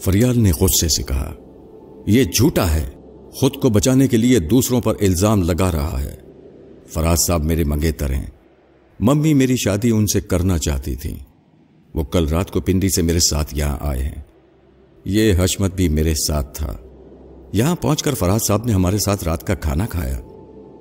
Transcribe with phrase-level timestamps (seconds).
[0.00, 1.34] فریال نے غصے سے کہا،
[2.06, 2.90] یہ جھوٹا ہے۔
[3.30, 6.14] خود کو بچانے کے لیے دوسروں پر الزام لگا رہا ہے۔
[6.88, 8.26] فراز صاحب میرے منگیتر ہیں۔
[9.00, 11.14] ممی میری شادی ان سے کرنا چاہتی تھی۔
[11.94, 14.22] وہ کل رات کو پنڈی سے میرے ساتھ یہاں آئے ہیں۔
[15.04, 16.76] یہ حشمت بھی میرے ساتھ تھا۔
[17.52, 20.20] یہاں پہنچ کر فراز صاحب نے ہمارے ساتھ رات کا کھانا کھایا۔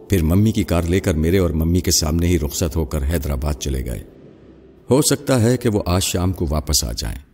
[0.09, 3.03] پھر ممی کی کار لے کر میرے اور ممی کے سامنے ہی رخصت ہو کر
[3.03, 4.03] حیدرآباد چلے گئے۔
[4.91, 7.24] ہو سکتا ہے کہ وہ آج شام کو واپس آ جائیں۔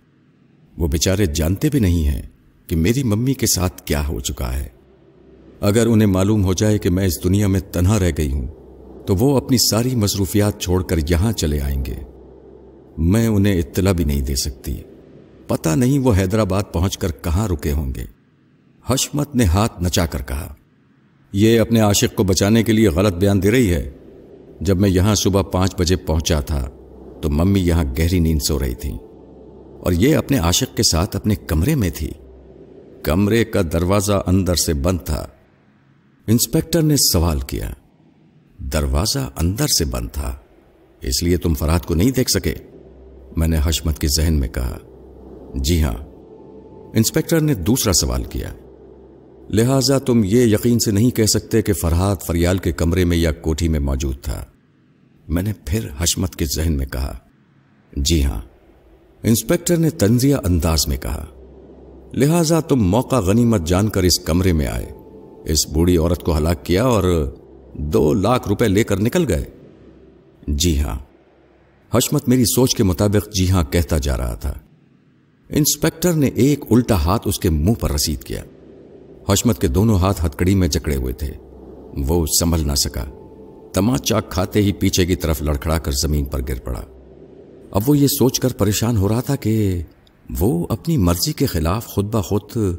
[0.82, 2.22] وہ بیچارے جانتے بھی نہیں ہیں
[2.68, 4.68] کہ میری ممی کے ساتھ کیا ہو چکا ہے۔
[5.62, 8.48] اگر انہیں معلوم ہو جائے کہ میں اس دنیا میں تنہا رہ گئی ہوں،
[9.06, 11.96] تو وہ اپنی ساری مصروفیات چھوڑ کر یہاں چلے آئیں گے۔
[12.98, 14.82] میں انہیں اطلاع بھی نہیں دے سکتی۔
[15.48, 18.06] پتا نہیں وہ حیدرآباد پہنچ کر کہاں رکے ہوں گے۔
[18.86, 20.54] حشمت نے ہاتھ نچا کر کہا،
[21.34, 23.90] یہ اپنے عاشق کو بچانے کے لیے غلط بیان دے رہی ہے۔
[24.62, 26.70] جب میں یہاں صبح پانچ بجے پہنچا تھا،
[27.22, 28.94] تو ممی یہاں گہری نیند سو رہی تھی
[29.82, 32.12] اور یہ اپنے عاشق کے ساتھ اپنے کمرے میں تھی۔
[33.04, 35.28] کمرے کا دروازہ اندر سے بند تھا۔
[36.28, 37.72] انسپیکٹر نے سوال کیا۔
[38.60, 40.36] دروازہ اندر سے بند تھا،
[41.02, 42.56] اس لیے تم فراد کو نہیں دیکھ سکے؟
[43.38, 44.78] میں نے حشمت کے ذہن میں کہا۔
[45.56, 45.96] جی ہاں۔
[46.94, 48.54] انسپیکٹر نے دوسرا سوال کیا۔
[49.50, 53.32] لہذا تم یہ یقین سے نہیں کہہ سکتے کہ فرحاد فریال کے کمرے میں یا
[53.32, 54.46] کوٹھی میں موجود تھا۔
[55.28, 57.18] میں نے پھر حشمت کے ذہن میں کہا۔
[57.94, 58.42] جی ہاں۔
[59.24, 61.26] انسپیکٹر نے تنزیہ انداز میں کہا،
[62.14, 64.86] لہذا تم موقع غنیمت جان کر اس کمرے میں آئے۔
[65.44, 67.36] اس بوڑھی عورت کو ہلاک کیا اور
[67.74, 69.46] دو لاکھ روپے لے کر نکل گئے۔
[70.48, 71.00] جی ہاں۔
[71.94, 74.54] حشمت میری سوچ کے مطابق جی ہاں کہتا جا رہا تھا۔
[75.50, 78.44] انسپیکٹر نے ایک الٹا ہاتھ اس کے منہ پر رسید کیا۔
[79.30, 81.34] حشمت کے دونوں ہاتھ ہتکڑی میں جکڑے ہوئے تھے۔
[82.08, 83.04] وہ سنبھل نہ سکا۔
[83.74, 86.82] تماچا کھاتے ہی پیچھے کی طرف لڑکھڑا کر زمین پر گر پڑا۔
[87.72, 89.82] اب وہ یہ سوچ کر پریشان ہو رہا تھا کہ
[90.40, 92.76] وہ اپنی مرضی کے خلاف خود بخود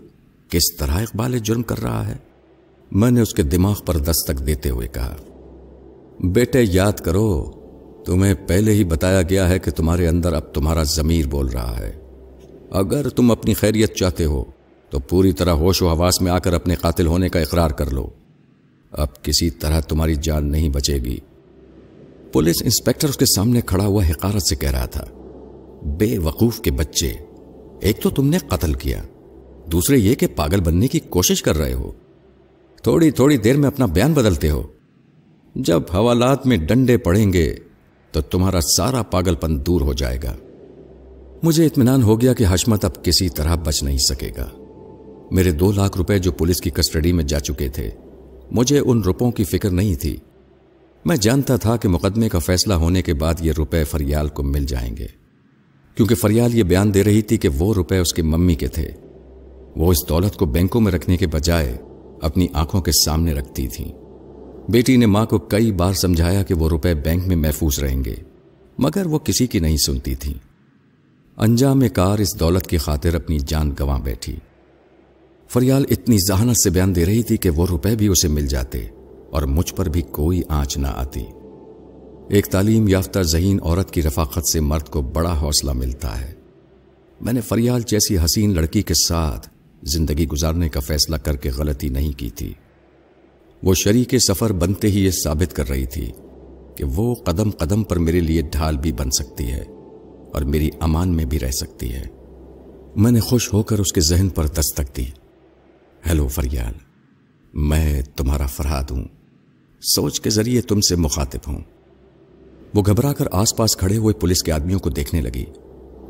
[0.48, 2.16] کس طرح اقبال جرم کر رہا ہے؟
[2.92, 5.16] میں نے اس کے دماغ پر دستک دیتے ہوئے کہا،
[6.20, 7.50] بیٹے، یاد کرو،
[8.06, 11.92] تمہیں پہلے ہی بتایا گیا ہے کہ تمہارے اندر اب تمہارا ضمیر بول رہا ہے۔
[12.70, 14.44] اگر تم اپنی خیریت چاہتے ہو،
[14.90, 17.90] تو پوری طرح ہوش و حواس میں آ کر اپنے قاتل ہونے کا اقرار کر
[17.90, 18.06] لو۔
[18.92, 21.18] اب کسی طرح تمہاری جان نہیں بچے گی۔
[22.32, 25.04] پولیس انسپیکٹر اس کے سامنے کھڑا ہوا حقارت سے کہہ رہا تھا،
[25.98, 27.12] بے وقوف کے بچے،
[27.80, 29.02] ایک تو تم نے قتل کیا،
[29.72, 31.92] دوسرے یہ کہ پاگل بننے کی کوشش کر رہے ہو۔
[32.82, 34.62] تھوڑی تھوڑی دیر میں اپنا بیان بدلتے ہو۔
[35.54, 37.56] جب حوالات میں ڈنڈے پڑیں گے
[38.10, 40.36] تو تمہارا سارا پاگل پن دور ہو جائے گا۔
[41.42, 44.48] مجھے اطمینان ہو گیا کہ حشمت اب کسی طرح بچ نہیں سکے گا۔
[45.30, 47.90] میرے دو لاکھ روپے جو پولیس کی کسٹڈی میں جا چکے تھے،
[48.50, 50.16] مجھے ان روپوں کی فکر نہیں تھی۔
[51.04, 54.64] میں جانتا تھا کہ مقدمے کا فیصلہ ہونے کے بعد یہ روپے فریال کو مل
[54.64, 55.06] جائیں گے۔
[55.94, 58.90] کیونکہ فریال یہ بیان دے رہی تھی کہ وہ روپے اس کی ممی کے تھے۔
[59.76, 61.76] وہ اس دولت کو بینکوں میں رکھنے کے بجائے
[62.22, 63.92] اپنی آنکھوں کے سامنے رکھتی تھیں۔
[64.68, 68.14] بیٹی نے ماں کو کئی بار سمجھایا کہ وہ روپے بینک میں محفوظ رہیں گے،
[68.78, 70.34] مگر وہ کسی کی نہیں سنتی تھی
[71.36, 74.36] انجام کار اس دولت کی خاطر اپنی جان گواں بیٹھی۔
[75.48, 78.86] فریال اتنی ذہانت سے بیان دے رہی تھی کہ وہ روپے بھی اسے مل جاتے۔
[79.32, 81.24] اور مجھ پر بھی کوئی آنچ نہ آتی۔
[82.28, 86.32] ایک تعلیم یافتہ ذہین عورت کی رفاقت سے مرد کو بڑا حوصلہ ملتا ہے۔
[87.20, 89.48] میں نے فریال جیسی حسین لڑکی کے ساتھ
[89.82, 92.54] زندگی گزارنے کا فیصلہ کر کے غلطی نہیں کی تھی۔
[93.62, 96.12] وہ شریک سفر بنتے ہی یہ ثابت کر رہی تھی
[96.76, 99.64] کہ وہ قدم قدم پر میرے لیے ڈھال بھی بن سکتی ہے
[100.32, 102.04] اور میری امان میں بھی رہ سکتی ہے۔
[102.96, 105.06] میں نے خوش ہو کر اس کے ذہن پر دستک دی۔
[106.06, 106.74] ہیلو فریال،
[107.54, 109.04] میں تمہارا فرحاد ہوں۔
[109.82, 111.60] سوچ کے ذریعے تم سے مخاطب ہوں۔
[112.74, 115.44] وہ گھبرا کر آس پاس کھڑے ہوئے پولیس کے آدمیوں کو دیکھنے لگی۔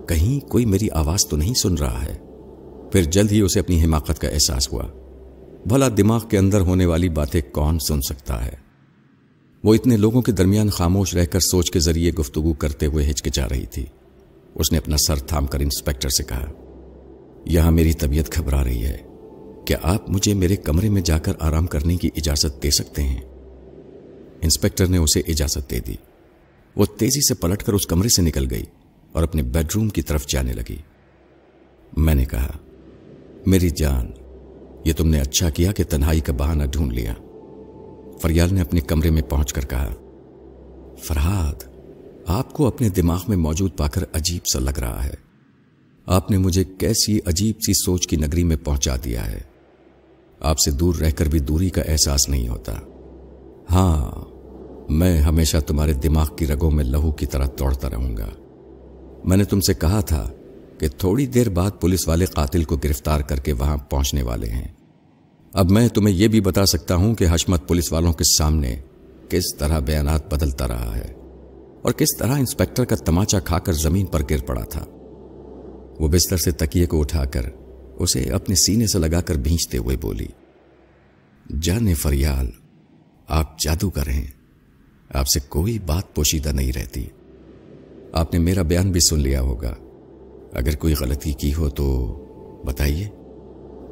[0.08, 2.18] کہیں کوئی میری آواز تو نہیں سن رہا ہے۔
[2.92, 4.84] پھر جلد ہی اسے اپنی حماقت کا احساس ہوا۔
[5.66, 8.52] بھلا دماغ کے اندر ہونے والی باتیں کون سن سکتا ہے؟
[9.64, 13.48] وہ اتنے لوگوں کے درمیان خاموش رہ کر سوچ کے ذریعے گفتگو کرتے ہوئے ہچکچا
[13.48, 13.86] رہی تھی۔
[14.54, 16.50] اس نے اپنا سر تھام کر انسپیکٹر سے کہا،
[17.44, 18.98] یہاں میری طبیعت گھبرا رہی ہے۔
[19.66, 23.31] کیا آپ مجھے میرے کمرے میں جا کر آرام کرنے کی اجازت دے سکتے ہیں؟
[24.42, 25.94] انسپیکٹر نے اسے اجازت دے دی۔
[26.76, 28.62] وہ تیزی سے پلٹ کر اس کمرے سے نکل گئی
[29.12, 30.76] اور اپنے بیڈ روم کی طرف جانے لگی۔
[31.96, 32.50] میں نے کہا،
[33.46, 34.10] میری جان،
[34.84, 37.14] یہ تم نے اچھا کیا کہ تنہائی کا بہانہ ڈھونڈ لیا۔
[38.20, 39.94] فریال نے اپنے کمرے میں پہنچ کر کہا،
[41.02, 41.64] فرحاد،
[42.26, 45.14] آپ کو اپنے دماغ میں موجود پا کر عجیب سا لگ رہا ہے۔
[46.06, 49.40] آپ نے مجھے کیسی عجیب سی سوچ کی نگری میں پہنچا دیا ہے۔
[50.40, 52.72] آپ سے دور رہ کر بھی دوری کا احساس نہیں ہوتا۔
[53.70, 54.31] ہاں
[54.92, 58.28] میں ہمیشہ تمہارے دماغ کی رگوں میں لہو کی طرح دوڑتا رہوں گا۔
[59.24, 60.30] میں نے تم سے کہا تھا
[60.78, 64.68] کہ تھوڑی دیر بعد پولیس والے قاتل کو گرفتار کر کے وہاں پہنچنے والے ہیں۔
[65.52, 68.80] اب میں تمہیں یہ بھی بتا سکتا ہوں کہ حشمت پولیس والوں کے سامنے
[69.28, 71.12] کس طرح بیانات بدلتا رہا ہے
[71.82, 74.84] اور کس طرح انسپیکٹر کا تماچا کھا کر زمین پر گر پڑا تھا۔
[76.00, 77.42] وہ بستر سے تکیے کو اٹھا کر
[77.98, 80.28] اسے اپنے سینے سے لگا کر بھینچتے ہوئے بولی
[81.60, 82.50] جانے فریال،
[83.28, 84.26] آپ جادو کریں
[85.12, 87.06] آپ سے کوئی بات پوشیدہ نہیں رہتی۔
[88.12, 89.74] آپ نے میرا بیان بھی سن لیا ہوگا۔
[90.52, 92.18] اگر کوئی غلطی کی ہو تو
[92.64, 93.08] بتائیے۔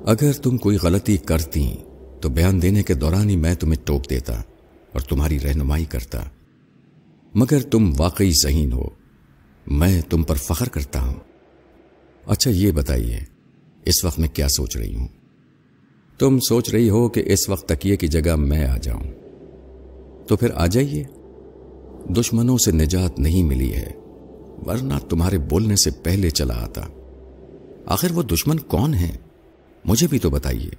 [0.07, 1.75] اگر تم کوئی غلطی کرتی
[2.21, 4.41] تو بیان دینے کے دوران ہی میں تمہیں ٹوک دیتا
[4.93, 6.25] اور تمہاری رہنمائی کرتا۔
[7.35, 8.89] مگر تم واقعی ذہین ہو،
[9.67, 11.15] میں تم پر فخر کرتا ہوں۔
[12.27, 13.21] اچھا یہ بتائیے،
[13.85, 15.09] اس وقت میں کیا سوچ رہی ہوں؟
[16.19, 19.30] تم سوچ رہی ہو کہ اس وقت تکیے کی جگہ میں آ جاؤں۔
[20.31, 21.05] تو پھر آ جائیے۔
[22.09, 23.93] دشمنوں سے نجات نہیں ملی ہے،
[24.67, 26.81] ورنہ تمہارے بولنے سے پہلے چلا آتا۔
[27.87, 29.17] آخر وہ دشمن کون ہے
[29.85, 30.71] مجھے بھی تو بتائیے۔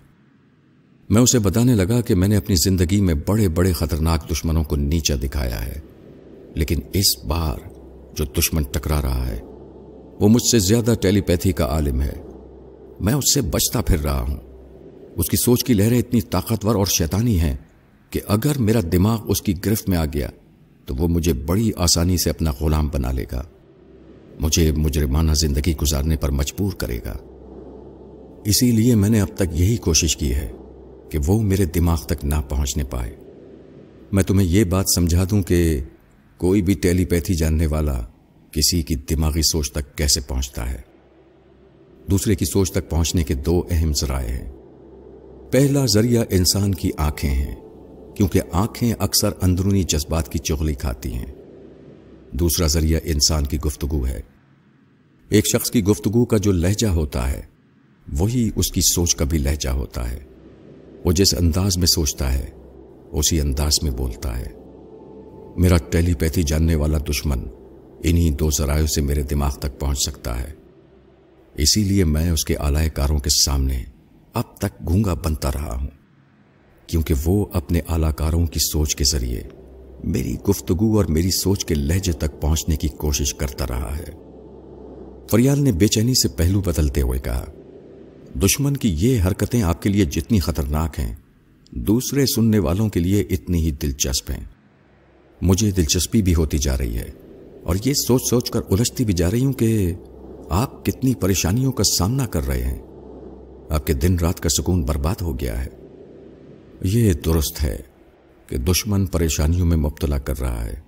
[1.10, 4.76] میں اسے بتانے لگا کہ میں نے اپنی زندگی میں بڑے بڑے خطرناک دشمنوں کو
[4.76, 5.80] نیچا دکھایا ہے،
[6.56, 7.58] لیکن اس بار
[8.14, 9.42] جو دشمن ٹکرا رہا ہے،
[10.20, 12.22] وہ مجھ سے زیادہ ٹیلی پیتھی کا عالم ہے۔
[13.00, 14.38] میں اس سے بچتا پھر رہا ہوں۔
[15.16, 17.58] اس کی سوچ کی لہریں اتنی طاقتور اور شیطانی ہیں
[18.12, 20.30] کہ اگر میرا دماغ اس کی گرفت میں آ گیا،
[20.86, 23.44] تو وہ مجھے بڑی آسانی سے اپنا غلام بنا لے گا۔
[24.40, 27.18] مجھے مجرمانہ زندگی گزارنے پر مجبور کرے گا۔
[28.46, 30.52] اسی لیے میں نے اب تک یہی کوشش کی ہے
[31.10, 33.16] کہ وہ میرے دماغ تک نہ پہنچنے پائے۔
[34.12, 35.80] میں تمہیں یہ بات سمجھا دوں کہ
[36.38, 38.02] کوئی بھی ٹیلی پیتھی جاننے والا
[38.52, 40.82] کسی کی دماغی سوچ تک کیسے پہنچتا ہے؟
[42.12, 44.52] دوسرے کی سوچ تک پہنچنے کے دو اہم ذرائع ہیں۔
[45.52, 47.71] پہلا ذریعہ انسان کی آنکھیں ہیں۔
[48.16, 51.26] کیونکہ آنکھیں اکثر اندرونی جذبات کی چغلی کھاتی ہیں۔
[52.32, 54.22] دوسرا ذریعہ انسان کی گفتگو ہے۔
[55.30, 57.42] ایک شخص کی گفتگو کا جو لہجہ ہوتا ہے،
[58.18, 60.20] وہی اس کی سوچ کا بھی لہجہ ہوتا ہے۔
[61.06, 62.50] وہ جس انداز میں سوچتا ہے،
[63.12, 64.50] اسی انداز میں بولتا ہے۔
[65.58, 67.40] میرا ٹیلی پیتھی جاننے والا دشمن
[68.04, 70.54] انہی دو ذرائع سے میرے دماغ تک پہنچ سکتا ہے۔
[71.54, 73.84] اسی لیے میں اس کے آلائے کاروں کے سامنے
[74.34, 76.01] اب تک گونگا بنتا رہا ہوں۔
[76.92, 79.42] کیونکہ وہ اپنے اعلی کاروں کی سوچ کے ذریعے
[80.04, 84.12] میری گفتگو اور میری سوچ کے لہجے تک پہنچنے کی کوشش کرتا رہا ہے۔
[85.32, 87.46] فریال نے بے چینی سے پہلو بدلتے ہوئے کہا،
[88.44, 91.16] دشمن کی یہ حرکتیں آپ کے لیے جتنی خطرناک ہیں،
[91.72, 94.44] دوسرے سننے والوں کے لیے اتنی ہی دلچسپ ہیں۔
[95.42, 97.10] مجھے دلچسپی بھی ہوتی جا رہی ہے
[97.64, 99.94] اور یہ سوچ سوچ کر الجھتی بھی جا رہی ہوں کہ
[100.50, 102.82] آپ کتنی پریشانیوں کا سامنا کر رہے ہیں۔
[103.70, 105.81] آپ کے دن رات کا سکون برباد ہو گیا ہے۔
[106.84, 107.78] یہ درست ہے
[108.48, 110.80] کہ دشمن پریشانیوں میں مبتلا کر رہا ہے،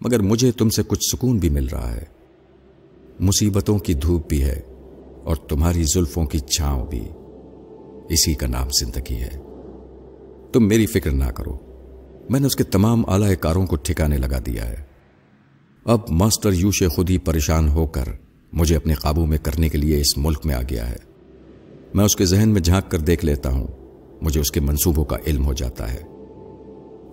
[0.00, 2.04] مگر مجھے تم سے کچھ سکون بھی مل رہا ہے۔
[3.20, 4.60] مصیبتوں کی دھوپ بھی ہے
[5.24, 7.08] اور تمہاری زلفوں کی چھاؤں بھی۔
[8.08, 9.38] اسی کا نام زندگی ہے۔
[10.52, 11.58] تم میری فکر نہ کرو۔
[12.30, 14.76] میں نے اس کے تمام اعلی کاروں کو ٹھکانے لگا دیا ہے۔
[15.84, 18.04] اب ماسٹر یوشے خود ہی پریشان ہو کر
[18.52, 20.96] مجھے اپنے قابو میں کرنے کے لیے اس ملک میں آ گیا ہے۔
[21.94, 23.81] میں اس کے ذہن میں جھانک کر دیکھ لیتا ہوں۔
[24.22, 26.02] مجھے اس کے منصوبوں کا علم ہو جاتا ہے۔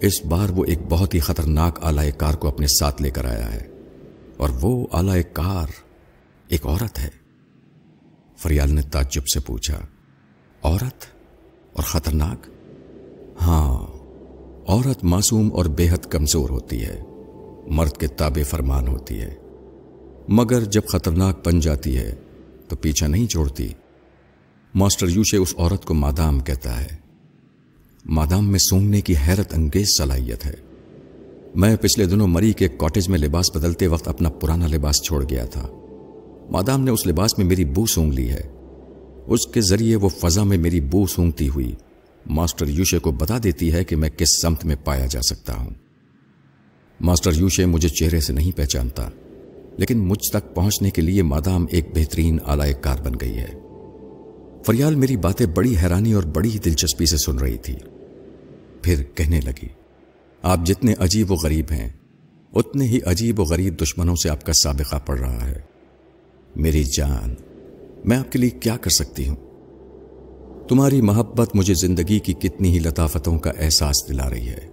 [0.01, 3.53] اس بار وہ ایک بہت ہی خطرناک آلائے کار کو اپنے ساتھ لے کر آیا
[3.53, 3.67] ہے،
[4.37, 5.67] اور وہ آلائے کار
[6.47, 7.09] ایک عورت ہے۔
[8.37, 9.79] فریال نے تعجب سے پوچھا،
[10.63, 11.05] عورت؟
[11.73, 12.47] اور خطرناک؟
[13.41, 13.75] ہاں
[14.67, 17.01] عورت معصوم اور بے حد کمزور ہوتی ہے،
[17.67, 19.35] مرد کے تابع فرمان ہوتی ہے۔
[20.27, 22.15] مگر جب خطرناک بن جاتی ہے،
[22.67, 23.67] تو پیچھا نہیں چھوڑتی۔
[24.73, 26.98] ماسٹر یوشے اس عورت کو مادام کہتا ہے۔
[28.11, 30.53] مادام میں سونگنے کی حیرت انگیز صلاحیت ہے۔
[31.55, 35.45] میں پچھلے دنوں مری کے کاٹیج میں لباس بدلتے وقت اپنا پرانا لباس چھوڑ گیا
[35.45, 35.67] تھا۔
[36.49, 38.41] مادام نے اس لباس میں میری بو سونگ لی ہے۔
[39.27, 41.75] اس کے ذریعے وہ فضا میں میری بو سونگتی ہوئی۔
[42.25, 45.69] ماسٹر یوشے کو بتا دیتی ہے کہ میں کس سمت میں پایا جا سکتا ہوں۔
[47.01, 49.09] ماسٹر یوشے مجھے چہرے سے نہیں پہچانتا،
[49.77, 53.53] لیکن مجھ تک پہنچنے کے لیے مادام ایک بہترین آلائے کار بن گئی ہے۔
[54.65, 57.75] فریال میری باتیں بڑی حیرانی اور بڑی دلچسپی سے سن رہی تھی۔
[58.81, 59.67] پھر کہنے لگی،
[60.41, 61.89] آپ جتنے عجیب و غریب ہیں،
[62.53, 65.61] اتنے ہی عجیب و غریب دشمنوں سے آپ کا سابقہ پڑ رہا ہے۔
[66.55, 67.35] میری جان،
[68.05, 69.35] میں آپ کے لیے کیا کر سکتی ہوں؟
[70.67, 74.67] تمہاری محبت مجھے زندگی کی کتنی ہی لطافتوں کا احساس دلا رہی ہے۔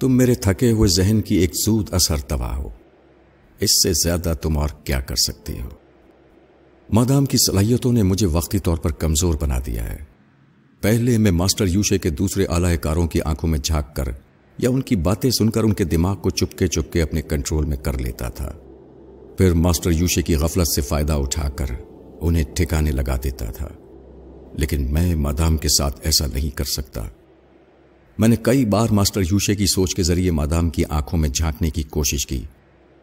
[0.00, 2.68] تم میرے تھکے ہوئے ذہن کی ایک زود اثر تباہ ہو۔
[3.60, 5.68] اس سے زیادہ تم اور کیا کر سکتی ہو؟
[6.92, 10.11] مادام کی صلاحیتوں نے مجھے وقتی طور پر کمزور بنا دیا ہے۔
[10.82, 14.04] پہلے میں ماسٹر یوشے کے دوسرے اعلی کاروں کی آنکھوں میں جھانک کر
[14.58, 17.76] یا ان کی باتیں سن کر ان کے دماغ کو چپکے چپکے اپنے کنٹرول میں
[17.76, 18.52] کر لیتا تھا۔
[19.38, 21.66] پھر ماسٹر یوشے کی غفلت سے فائدہ اٹھا کر
[22.20, 23.68] انہیں ٹھکانے لگا دیتا تھا۔
[24.52, 27.02] لیکن میں مادام کے ساتھ ایسا نہیں کر سکتا۔
[28.18, 31.70] میں نے کئی بار ماسٹر یوشے کی سوچ کے ذریعے مادام کی آنکھوں میں جھانکنے
[31.70, 32.42] کی کوشش کی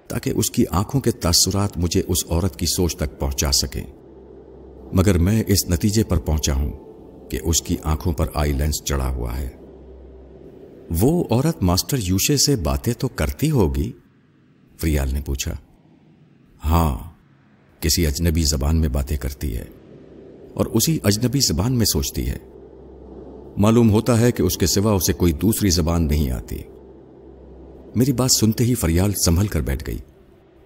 [0.08, 3.84] تاکہ اس کی آنکھوں کے تاثرات مجھے اس عورت کی سوچ تک پہنچا سکیں۔
[4.94, 6.89] مگر میں اس نتیجے پر پہنچا ہوں۔
[7.30, 9.50] کہ اس کی آنکھوں پر آئی لینس چڑھا ہوا ہے۔
[11.02, 13.92] وہ عورت ماسٹر یوشے سے باتیں تو کرتی ہوگی؟
[14.78, 15.52] فریال نے پوچھا۔
[16.66, 17.10] ہاں
[17.80, 19.66] کسی اجنبی زبان میں باتیں کرتی ہے
[20.54, 22.38] اور اسی اجنبی زبان میں سوچتی ہے۔
[23.58, 26.58] معلوم ہوتا ہے کہ اس کے سوا اسے کوئی دوسری زبان نہیں آتی۔
[27.96, 29.98] میری بات سنتے ہی فریال سنبھل کر بیٹھ گئی۔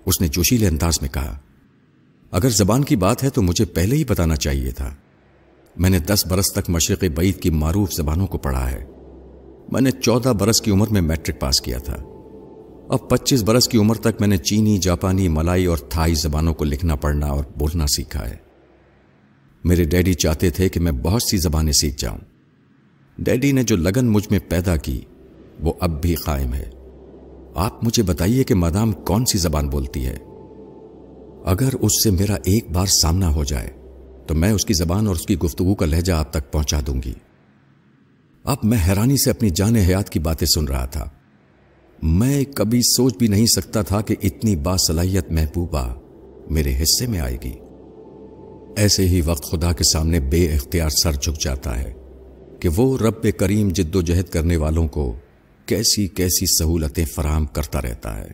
[0.05, 1.39] اس نے جوشیلے انداز میں کہا،
[2.31, 4.95] اگر زبان کی بات ہے تو مجھے پہلے ہی بتانا چاہیے تھا۔
[5.75, 8.85] میں نے دس برس تک مشرق بعید کی معروف زبانوں کو پڑھا ہے۔
[9.71, 11.97] میں نے چودہ برس کی عمر میں میٹرک پاس کیا تھا۔
[12.89, 16.65] اب پچیس برس کی عمر تک میں نے چینی، جاپانی، ملائی اور تھائی زبانوں کو
[16.65, 18.35] لکھنا، پڑھنا اور بولنا سیکھا ہے۔
[19.63, 22.17] میرے ڈیڈی چاہتے تھے کہ میں بہت سی زبانیں سیکھ جاؤں۔
[23.17, 25.01] ڈیڈی نے جو لگن مجھ میں پیدا کی،
[25.59, 26.69] وہ اب بھی قائم ہے۔
[27.55, 30.17] آپ مجھے بتائیے کہ مادام کون سی زبان بولتی ہے؟
[31.45, 33.82] اگر اس سے میرا ایک بار سامنا ہو جائے
[34.27, 37.01] تو میں اس کی زبان اور اس کی گفتگو کا لہجہ آپ تک پہنچا دوں
[37.05, 37.13] گی۔
[38.43, 41.09] اب میں حیرانی سے اپنی جان حیات کی باتیں سن رہا تھا۔
[42.03, 45.93] میں کبھی سوچ بھی نہیں سکتا تھا کہ اتنی باصلاحیت محبوبہ
[46.49, 47.53] میرے حصے میں آئے گی۔
[48.77, 51.93] ایسے ہی وقت خدا کے سامنے بے اختیار سر جھک جاتا ہے
[52.59, 55.15] کہ وہ رب کریم جد و جہد کرنے والوں کو
[55.65, 58.31] کیسی کیسی سہولتیں فراہم کرتا رہتا ہے۔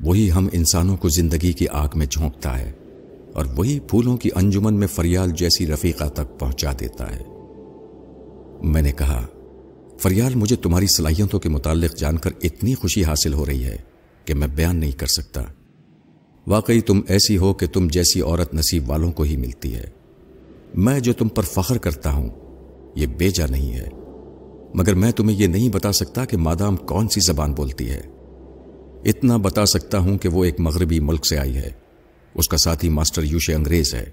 [0.00, 2.72] وہی ہم انسانوں کو زندگی کی آگ میں جھونکتا ہے۔
[3.36, 7.22] اور وہی پھولوں کی انجمن میں فریال جیسی رفیقہ تک پہنچا دیتا ہے۔
[8.62, 9.26] میں نے کہا،
[9.98, 13.76] فریال، مجھے تمہاری صلاحیتوں کے متعلق جان کر اتنی خوشی حاصل ہو رہی ہے
[14.24, 15.42] کہ میں بیان نہیں کر سکتا۔
[16.46, 19.90] واقعی تم ایسی ہو کہ تم جیسی عورت نصیب والوں کو ہی ملتی ہے۔
[20.74, 22.28] میں جو تم پر فخر کرتا ہوں،
[22.94, 23.88] یہ بیجا نہیں ہے۔
[24.74, 28.00] مگر میں تمہیں یہ نہیں بتا سکتا کہ مادام کون سی زبان بولتی ہے۔
[29.04, 31.85] اتنا بتا سکتا ہوں کہ وہ ایک مغربی ملک سے آئی ہے۔
[32.36, 34.10] اس کا ساتھی ماسٹر یوش انگریز ہے۔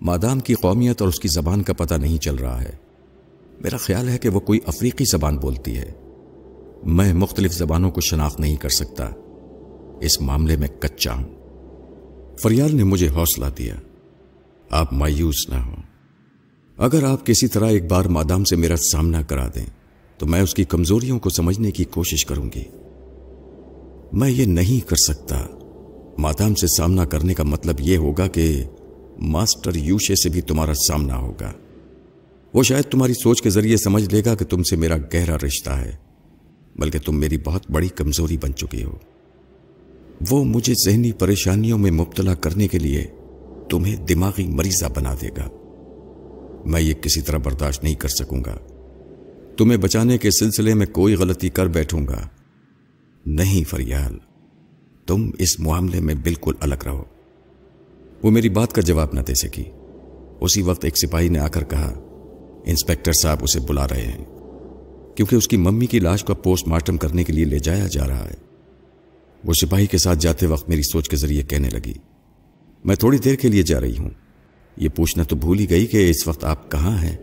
[0.00, 2.72] مادام کی قومیت اور اس کی زبان کا پتہ نہیں چل رہا ہے۔
[3.60, 5.92] میرا خیال ہے کہ وہ کوئی افریقی زبان بولتی ہے۔
[6.84, 9.10] میں مختلف زبانوں کو شناخت نہیں کر سکتا۔
[10.00, 11.34] اس معاملے میں کچا ہوں۔
[12.36, 13.74] فریال نے مجھے حوصلہ دیا۔
[14.70, 15.82] آپ مایوس نہ ہوں۔
[16.76, 19.66] اگر آپ کسی طرح ایک بار مادام سے میرا سامنا کرا دیں،
[20.18, 22.64] تو میں اس کی کمزوریوں کو سمجھنے کی کوشش کروں گی۔
[24.12, 25.46] میں یہ نہیں کر سکتا۔
[26.18, 28.64] مادام سے سامنا کرنے کا مطلب یہ ہوگا کہ
[29.18, 31.52] ماسٹر یوشے سے بھی تمہارا سامنا ہوگا۔
[32.54, 35.70] وہ شاید تمہاری سوچ کے ذریعے سمجھ لے گا کہ تم سے میرا گہرا رشتہ
[35.70, 35.96] ہے،
[36.76, 38.96] بلکہ تم میری بہت بڑی کمزوری بن چکی ہو۔
[40.30, 43.06] وہ مجھے ذہنی پریشانیوں میں مبتلا کرنے کے لیے
[43.70, 45.48] تمہیں دماغی مریضہ بنا دے گا۔
[46.64, 48.56] میں یہ کسی طرح برداشت نہیں کر سکوں گا۔
[49.56, 52.28] تمہیں بچانے کے سلسلے میں کوئی غلطی کر بیٹھوں گا۔
[53.26, 54.33] نہیں فریال۔
[55.06, 57.04] تم اس معاملے میں بالکل الگ رہو۔
[58.22, 59.64] وہ میری بات کا جواب نہ دے سکی۔
[60.40, 61.92] اسی وقت ایک سپاہی نے آ کر کہا،
[62.66, 64.24] انسپیکٹر صاحب اسے بلا رہے ہیں،
[65.16, 68.08] کیونکہ اس کی ممی کی لاش کا پوسٹ مارٹم کرنے کے لیے لے جایا جا
[68.08, 68.34] رہا ہے۔
[69.44, 71.94] وہ سپاہی کے ساتھ جاتے وقت میری سوچ کے ذریعے کہنے لگی،
[72.84, 74.10] میں تھوڑی دیر کے لیے جا رہی ہوں۔
[74.76, 77.16] یہ پوچھنا تو بھول ہی گئی کہ اس وقت آپ کہاں ہیں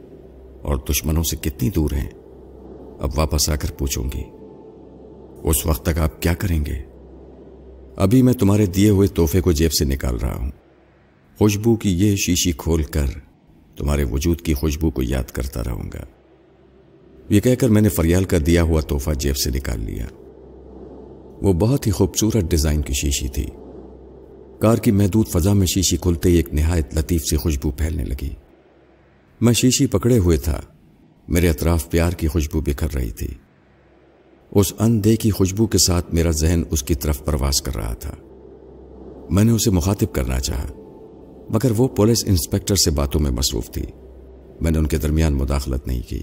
[0.62, 2.10] اور دشمنوں سے کتنی دور ہیں۔
[3.00, 4.24] اب واپس آ کر پوچھوں گی۔
[5.44, 6.91] اس وقت تک آپ کیا کریں گے؟
[7.96, 10.52] ابھی میں تمہارے دیے ہوئے تحفے کو جیب سے نکال رہا ہوں۔
[11.38, 13.06] خوشبو کی یہ شیشی کھول کر
[13.78, 16.06] تمہارے وجود کی خوشبو کو یاد کرتا رہوں گا۔
[17.30, 20.08] یہ کہہ کر میں نے فریال کا دیا ہوا تحفہ جیب سے نکال لیا۔
[21.42, 23.46] وہ بہت ہی خوبصورت ڈیزائن کی شیشی تھی۔
[24.60, 28.30] کار کی محدود فضا میں شیشی کھلتے ہی ایک نہایت لطیف سی خوشبو پھیلنے لگی۔
[29.42, 30.62] میں شیشی پکڑے ہوئے تھا۔
[31.28, 33.28] میرے اطراف پیار کی خوشبو بکھر رہی تھی۔
[34.52, 38.16] اس اندے کی خوشبو کے ساتھ میرا ذہن اس کی طرف پرواز کر رہا تھا۔
[39.30, 40.68] میں نے اسے مخاطب کرنا چاہا،
[41.50, 43.84] مگر وہ پولیس انسپیکٹر سے باتوں میں مصروف تھی۔
[44.62, 46.22] میں نے ان کے درمیان مداخلت نہیں کی۔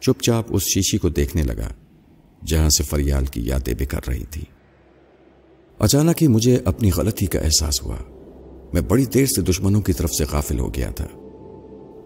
[0.00, 1.68] چپ چاپ اس شیشی کو دیکھنے لگا،
[2.46, 4.42] جہاں سے فریال کی یادیں بکھر رہی تھی
[5.78, 7.96] اچانک ہی مجھے اپنی غلطی کا احساس ہوا۔
[8.72, 11.06] میں بڑی دیر سے دشمنوں کی طرف سے غافل ہو گیا تھا۔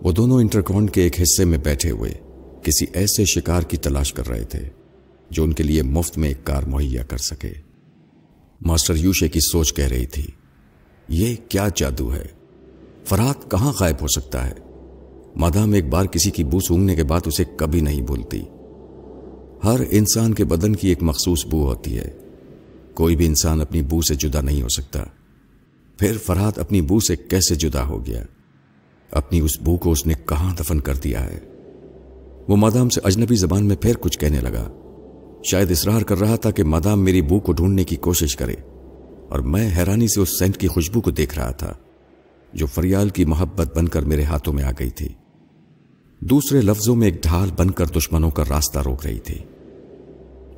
[0.03, 2.15] وہ دونوں انٹرکونڈ کے ایک حصے میں بیٹھے ہوئے
[2.63, 4.78] کسی ایسے شکار کی تلاش کر رہے تھے۔
[5.31, 7.53] جو ان کے لیے مفت میں ایک کار مہیا کر سکے۔
[8.61, 10.27] ماسٹر یوشے کی سوچ کہہ رہی تھی،
[11.09, 12.27] یہ کیا جادو ہے؟
[13.05, 14.53] فرات کہاں غائب ہو سکتا ہے؟
[15.37, 18.43] مادام ایک بار کسی کی بو سونگنے کے بعد اسے کبھی نہیں بھولتی۔
[19.65, 22.11] ہر انسان کے بدن کی ایک مخصوص بو ہوتی ہے۔
[22.95, 25.05] کوئی بھی انسان اپنی بو سے جدا نہیں ہو سکتا۔
[25.99, 28.25] پھر فرحت اپنی بو سے کیسے جدا ہو گیا؟
[29.11, 31.39] اپنی اس بو کو اس نے کہاں دفن کر دیا ہے؟
[32.49, 34.88] وہ مادام سے اجنبی زبان میں پھر کچھ کہنے لگا۔
[35.45, 38.55] شاید اصرار کر رہا تھا کہ مادام میری بو کو ڈھونڈنے کی کوشش کرے
[39.29, 41.75] اور میں حیرانی سے اس سینٹ کی خوشبو کو دیکھ رہا تھا
[42.53, 45.09] جو فریال کی محبت بن کر میرے ہاتھوں میں آ گئی تھی۔
[46.21, 49.39] دوسرے لفظوں میں ایک ڈھال بن کر دشمنوں کا راستہ روک رہی تھی۔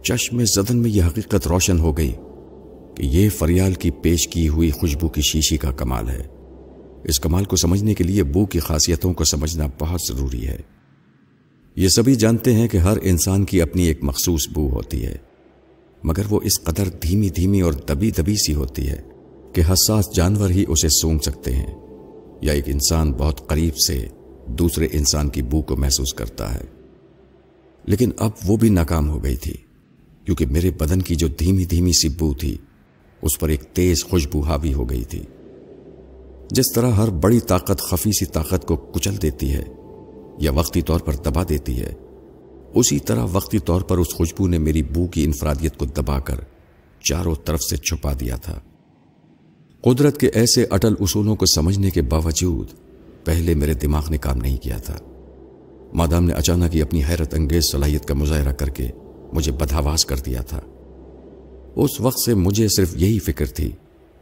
[0.03, 2.13] چشم زدن میں یہ حقیقت روشن ہو گئی
[2.95, 6.27] کہ یہ فریال کی پیش کی ہوئی خوشبو کی شیشی کا کمال ہے۔
[7.05, 10.80] اس کمال کو سمجھنے کے لیے بو کی خاصیتوں کو سمجھنا بہت ضروری ہے۔
[11.81, 15.17] یہ سبھی جانتے ہیں کہ ہر انسان کی اپنی ایک مخصوص بو ہوتی ہے،
[16.03, 19.01] مگر وہ اس قدر دھیمی دھیمی اور دبی دبی سی ہوتی ہے
[19.53, 21.75] کہ حساس جانور ہی اسے سونگ سکتے ہیں،
[22.43, 24.07] یا ایک انسان بہت قریب سے
[24.49, 26.65] دوسرے انسان کی بو کو محسوس کرتا ہے۔
[27.85, 29.57] لیکن اب وہ بھی ناکام ہو گئی تھی،
[30.25, 32.57] کیونکہ میرے بدن کی جو دھیمی دھیمی سی بو تھی،
[33.23, 35.23] اس پر ایک تیز خوشبو حاوی ہو گئی تھی۔
[36.51, 39.65] جس طرح ہر بڑی طاقت خفی سی طاقت کو کچل دیتی ہے
[40.41, 41.93] یا وقتی طور پر دبا دیتی ہے۔
[42.75, 46.41] اسی طرح وقتی طور پر اس خوشبو نے میری بو کی انفرادیت کو دبا کر
[47.01, 48.59] چاروں طرف سے چھپا دیا تھا۔
[49.81, 52.67] قدرت کے ایسے اٹل اصولوں کو سمجھنے کے باوجود
[53.25, 54.97] پہلے میرے دماغ نے کام نہیں کیا تھا۔
[55.95, 58.91] مادام نے اچانک ہی اپنی حیرت انگیز صلاحیت کا مظاہرہ کر کے
[59.33, 60.61] مجھے بدہواس کر دیا تھا۔
[61.77, 63.73] اس وقت سے مجھے صرف یہی فکر تھی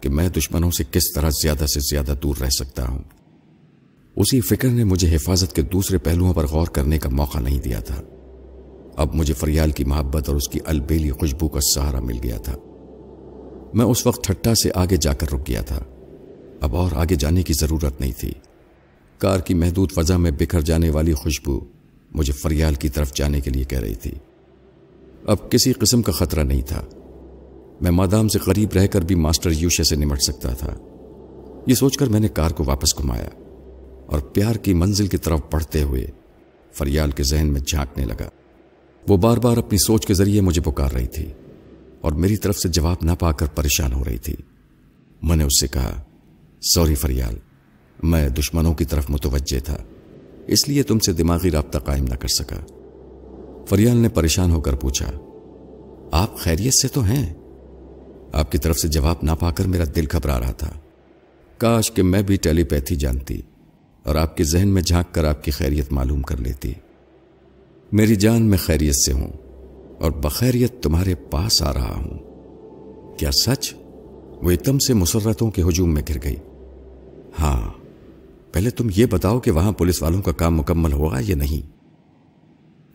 [0.00, 3.02] کہ میں دشمنوں سے کس طرح زیادہ سے زیادہ دور رہ سکتا ہوں۔
[4.18, 7.80] اسی فکر نے مجھے حفاظت کے دوسرے پہلوؤں پر غور کرنے کا موقع نہیں دیا
[7.80, 8.02] تھا۔
[8.96, 12.56] اب مجھے فریال کی محبت اور اس کی البیلی خوشبو کا سہارا مل گیا تھا۔
[13.74, 15.80] میں اس وقت ٹھٹا سے آگے جا کر رک گیا تھا۔
[16.60, 18.32] اب اور آگے جانے کی ضرورت نہیں تھی۔
[19.18, 21.60] کار کی محدود فضا میں بکھر جانے والی خوشبو
[22.14, 24.12] مجھے فریال کی طرف جانے کے لیے کہہ رہی تھی۔
[25.26, 26.84] اب کسی قسم کا خطرہ نہیں تھا۔
[27.80, 30.74] میں مادام سے قریب رہ کر بھی ماسٹر یوشے سے نمٹ سکتا تھا۔
[31.66, 33.28] یہ سوچ کر میں نے کار کو واپس گھمایا۔
[34.08, 36.06] اور پیار کی منزل کی طرف بڑھتے ہوئے
[36.72, 38.28] فریال کے ذہن میں جھانکنے لگا۔
[39.08, 41.26] وہ بار بار اپنی سوچ کے ذریعے مجھے پکار رہی تھی
[42.00, 44.34] اور میری طرف سے جواب نہ پا کر پریشان ہو رہی تھی۔
[45.22, 46.02] میں نے اس سے کہا
[46.62, 47.34] سوری فریال،
[48.02, 49.76] میں دشمنوں کی طرف متوجہ تھا،
[50.46, 52.60] اس لیے تم سے دماغی رابطہ قائم نہ کر سکا۔
[53.66, 55.10] فریال نے پریشان ہو کر پوچھا،
[56.12, 57.34] آپ خیریت سے تو ہیں؟
[58.32, 60.70] آپ کی طرف سے جواب نہ پا کر میرا دل گھبرا رہا تھا۔
[61.58, 63.40] کاش کہ میں بھی ٹیلی پیتھی جانتی
[64.08, 66.72] اور آپ کے ذہن میں جھانک کر آپ کی خیریت معلوم کر لیتی
[67.92, 69.28] میری جان میں خیریت سے ہوں
[69.98, 72.18] اور بخیریت تمہارے پاس آ رہا ہوں۔
[73.18, 73.74] کیا سچ؟
[74.42, 76.36] وہ ایک دم سے مسرتوں کے ہجوم میں گر گئی۔
[77.38, 77.70] ہاں
[78.52, 81.70] پہلے تم یہ بتاؤ کہ وہاں پولیس والوں کا کام مکمل ہوگا یا نہیں۔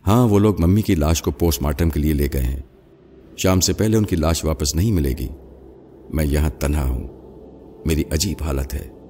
[0.08, 2.60] ہاں وہ لوگ ممی کی لاش کو پوسٹ مارٹم کے لیے لے گئے ہیں۔
[3.38, 5.28] شام سے پہلے ان کی لاش واپس نہیں ملے گی۔
[6.13, 7.08] میں یہاں تنہا ہوں۔
[7.86, 9.02] میری عجیب حالت ہے۔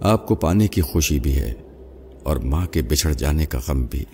[0.00, 1.54] آپ کو پانے کی خوشی بھی ہے
[2.22, 4.04] اور ماں کے بچھڑ جانے کا غم بھی۔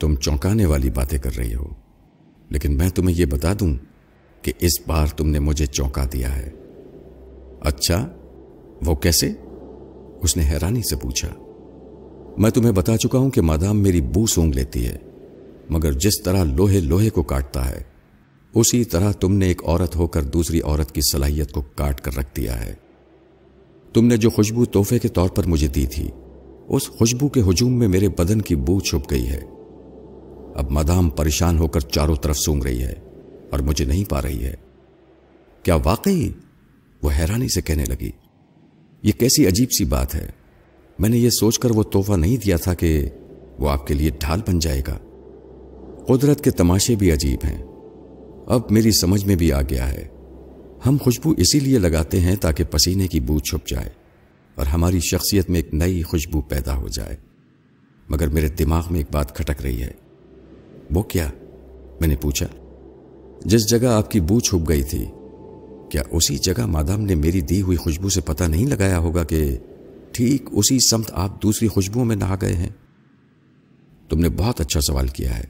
[0.00, 1.68] تم چونکانے والی باتیں کر رہی ہو،
[2.48, 3.74] لیکن میں تمہیں یہ بتا دوں
[4.42, 6.50] کہ اس بار تم نے مجھے چونکا دیا ہے۔
[7.60, 8.08] اچھا
[8.86, 9.32] وہ کیسے؟
[10.22, 11.28] اس نے حیرانی سے پوچھا۔
[12.38, 14.96] میں تمہیں بتا چکا ہوں کہ مادام میری بو سونگ لیتی ہے،
[15.70, 17.82] مگر جس طرح لوہے لوہے کو کاٹتا ہے،
[18.54, 22.16] اسی طرح تم نے ایک عورت ہو کر دوسری عورت کی صلاحیت کو کاٹ کر
[22.16, 22.74] رکھ دیا ہے۔
[23.92, 26.08] تم نے جو خوشبو تحفے کے طور پر مجھے دی تھی،
[26.68, 29.40] اس خوشبو کے ہجوم میں میرے بدن کی بو چھپ گئی ہے۔
[30.54, 32.94] اب مدام پریشان ہو کر چاروں طرف سونگ رہی ہے
[33.50, 34.54] اور مجھے نہیں پا رہی ہے۔
[35.62, 36.30] کیا واقعی
[37.02, 38.10] وہ حیرانی سے کہنے لگی؟
[39.02, 40.30] یہ کیسی عجیب سی بات ہے۔
[40.98, 43.08] میں نے یہ سوچ کر وہ تحفہ نہیں دیا تھا کہ
[43.58, 44.98] وہ آپ کے لیے ڈھال بن جائے گا۔
[46.06, 47.64] قدرت کے تماشے بھی عجیب ہیں۔
[48.46, 50.08] اب میری سمجھ میں بھی آ گیا ہے۔
[50.86, 53.88] ہم خوشبو اسی لیے لگاتے ہیں تاکہ پسینے کی بو چھپ جائے
[54.54, 57.16] اور ہماری شخصیت میں ایک نئی خوشبو پیدا ہو جائے۔
[58.08, 59.90] مگر میرے دماغ میں ایک بات کھٹک رہی ہے۔
[60.90, 61.30] وہ کیا؟
[62.00, 62.46] میں نے پوچھا۔
[63.44, 65.04] جس جگہ آپ کی بو چھپ گئی تھی،
[65.90, 69.56] کیا اسی جگہ مادام نے میری دی ہوئی خوشبو سے پتہ نہیں لگایا ہوگا کہ
[70.12, 72.70] ٹھیک اسی سمت آپ دوسری خوشبو میں نہا گئے ہیں؟
[74.08, 75.44] تم نے بہت اچھا سوال کیا ہے۔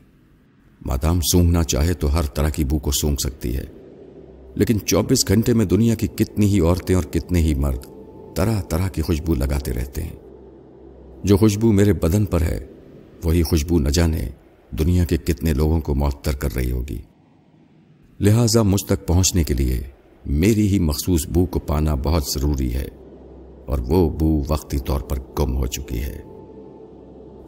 [0.87, 3.65] مادام سونگنا چاہے تو ہر طرح کی بو کو سونگ سکتی ہے۔
[4.55, 7.87] لیکن چوبیس گھنٹے میں دنیا کی کتنی ہی عورتیں اور کتنے ہی مرد
[8.37, 10.17] طرح طرح کی خوشبو لگاتے رہتے ہیں۔
[11.25, 12.67] جو خوشبو میرے بدن پر ہے،
[13.25, 14.29] وہی خوشبو نہ جانے
[14.71, 16.99] دنیا کے کتنے لوگوں کو معطر کر رہی ہوگی۔
[18.21, 19.81] لہذا مجھ تک پہنچنے کے لیے
[20.27, 22.89] میری ہی مخصوص بو کو پانا بہت ضروری ہے،
[23.67, 26.23] اور وہ بو وقتی طور پر گم ہو چکی ہے۔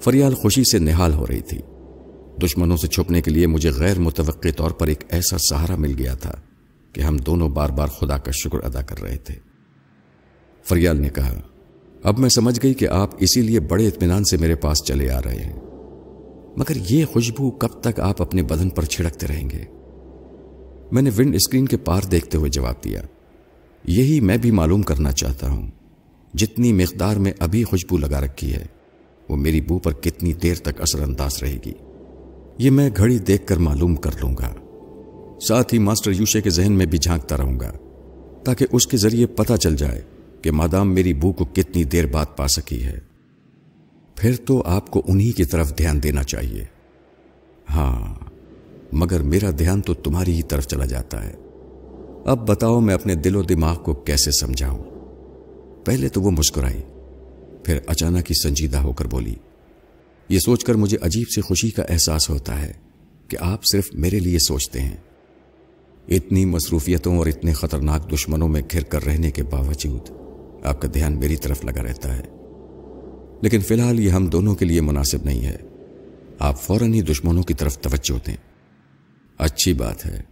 [0.01, 1.59] فریال خوشی سے نہال ہو رہی تھی۔
[2.43, 6.15] دشمنوں سے چھپنے کے لیے مجھے غیر متوقع طور پر ایک ایسا سہارا مل گیا
[6.15, 6.35] تھا۔
[6.93, 9.35] کہ ہم دونوں بار بار خدا کا شکر ادا کر رہے تھے۔
[10.65, 11.41] فریال نے کہا،
[12.03, 15.21] اب میں سمجھ گئی کہ آپ اسی لیے بڑے اطمینان سے میرے پاس چلے آ
[15.25, 15.61] رہے ہیں۔
[16.57, 19.65] مگر یہ خوشبو کب تک آپ اپنے بدن پر چھڑکتے رہیں گے؟
[20.93, 23.03] میں نے ونڈ اسکرین کے پار دیکھتے ہوئے جواب دیا،
[23.85, 25.71] یہی میں بھی معلوم کرنا چاہتا ہوں۔
[26.35, 28.67] جتنی مقدار میں ابھی خوشبو لگا رکھی ہے،
[29.29, 31.73] وہ میری بو پر کتنی دیر تک اثر انداز رہے گی۔
[32.59, 34.55] یہ میں گھڑی دیکھ کر معلوم کر لوں گا۔
[35.43, 37.73] ساتھ ہی ماسٹر یوشے کے ذہن میں بھی جھانکتا رہوں گا،
[38.45, 40.01] تاکہ اس کے ذریعے پتا چل جائے
[40.43, 42.99] کہ مادام میری بو کو کتنی دیر بعد پا سکی ہے۔
[44.17, 46.65] پھر تو آپ کو انہی کی طرف دھیان دینا چاہیے۔
[47.71, 48.15] ہاں
[48.93, 51.35] مگر میرا دھیان تو تمہاری ہی طرف چلا جاتا ہے۔
[52.25, 54.83] اب بتاؤ میں اپنے دل و دماغ کو کیسے سمجھاؤں؟
[55.85, 56.83] پہلے تو وہ مسکرائی،
[57.65, 59.35] پھر اچانک ہی سنجیدہ ہو کر بولی،
[60.29, 62.73] یہ سوچ کر مجھے عجیب سی خوشی کا احساس ہوتا ہے
[63.29, 64.97] کہ آپ صرف میرے لیے سوچتے ہیں۔
[66.09, 70.01] اتنی مصروفیتوں اور اتنے خطرناک دشمنوں میں گھر کر رہنے کے باوجود
[70.65, 72.23] آپ کا دھیان میری طرف لگا رہتا ہے۔
[73.41, 75.57] لیکن فی الحال یہ ہم دونوں کے لیے مناسب نہیں ہے۔
[76.39, 78.37] آپ فوراً ہی دشمنوں کی طرف توجہ دیں۔
[79.39, 80.23] اچھی بات ہے۔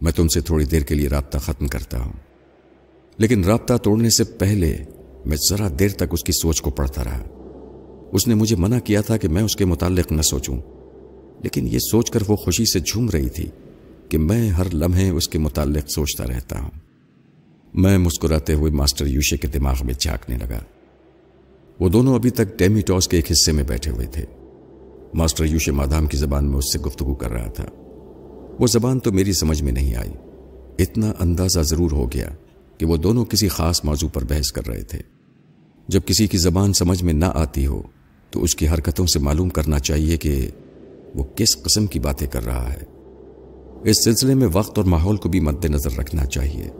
[0.00, 2.12] میں تم سے تھوڑی دیر کے لیے رابطہ ختم کرتا ہوں۔
[3.18, 4.76] لیکن رابطہ توڑنے سے پہلے
[5.26, 7.22] میں ذرا دیر تک اس کی سوچ کو پڑھتا رہا۔
[8.12, 10.56] اس نے مجھے منع کیا تھا کہ میں اس کے متعلق نہ سوچوں۔
[11.42, 13.48] لیکن یہ سوچ کر وہ خوشی سے جھوم رہی تھی۔
[14.12, 16.70] کہ میں ہر لمحے اس کے متعلق سوچتا رہتا ہوں۔
[17.74, 20.58] میں مسکراتے ہوئے ماسٹر یوشے کے دماغ میں جھانکنے لگا۔
[21.80, 24.24] وہ دونوں ابھی تک ٹیمی ٹاس کے ایک حصے میں بیٹھے ہوئے تھے۔
[25.14, 27.66] ماسٹر یوشے مادام کی زبان میں اس سے گفتگو کر رہا تھا۔
[28.58, 30.12] وہ زبان تو میری سمجھ میں نہیں آئی۔
[30.78, 32.30] اتنا اندازہ ضرور ہو گیا
[32.78, 34.98] کہ وہ دونوں کسی خاص موضوع پر بحث کر رہے تھے۔
[35.88, 37.82] جب کسی کی زبان سمجھ میں نہ آتی ہو
[38.30, 40.50] تو اس کی حرکتوں سے معلوم کرنا چاہیے کہ
[41.14, 42.91] وہ کس قسم کی باتیں کر رہا ہے۔
[43.84, 46.70] اس سلسلے میں وقت اور ماحول کو بھی مد نظر رکھنا چاہیے،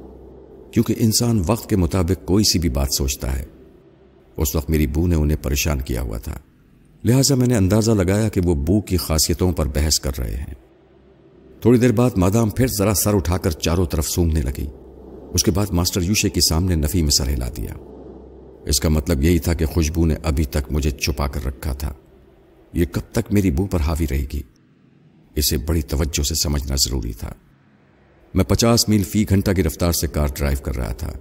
[0.73, 3.45] کیونکہ انسان وقت کے مطابق کوئی سی بھی بات سوچتا ہے۔
[4.37, 6.39] اس وقت میری بو نے انہیں پریشان کیا ہوا تھا۔
[7.05, 10.55] لہذا میں نے اندازہ لگایا کہ وہ بو کی خاصیتوں پر بحث کر رہے ہیں۔
[11.61, 14.67] تھوڑی دیر بعد مادام پھر ذرا سر اٹھا کر چاروں طرف سونگنے لگی۔
[15.33, 17.75] اس کے بعد ماسٹر یوشے کے سامنے نفی میں سر ہلا دیا۔
[18.67, 21.93] اس کا مطلب یہی تھا کہ خوشبو نے ابھی تک مجھے چھپا کر رکھا تھا۔
[22.73, 24.43] یہ کب تک میری بو پر حاوی رہے گی؟
[25.35, 27.33] اسے بڑی توجہ سے سمجھنا ضروری تھا۔
[28.35, 31.13] میں پچاس میل فی گھنٹہ کی رفتار سے کار ڈرائیو کر رہا تھا۔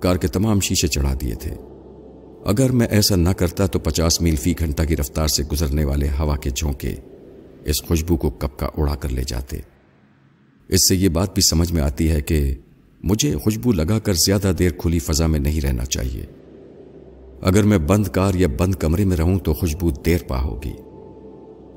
[0.00, 1.54] کار کے تمام شیشے چڑھا دیے تھے۔
[2.44, 6.08] اگر میں ایسا نہ کرتا تو پچاس میل فی گھنٹہ کی رفتار سے گزرنے والے
[6.08, 6.94] ہوا کے جھونکے
[7.64, 9.56] اس خوشبو کو کب کا اڑا کر لے جاتے۔
[10.68, 12.54] اس سے یہ بات بھی سمجھ میں آتی ہے کہ
[13.04, 16.26] مجھے خوشبو لگا کر زیادہ دیر کھلی فضا میں نہیں رہنا چاہیے۔
[17.40, 20.72] اگر میں بند کار یا بند کمرے میں رہوں تو خوشبو دیر پا ہوگی۔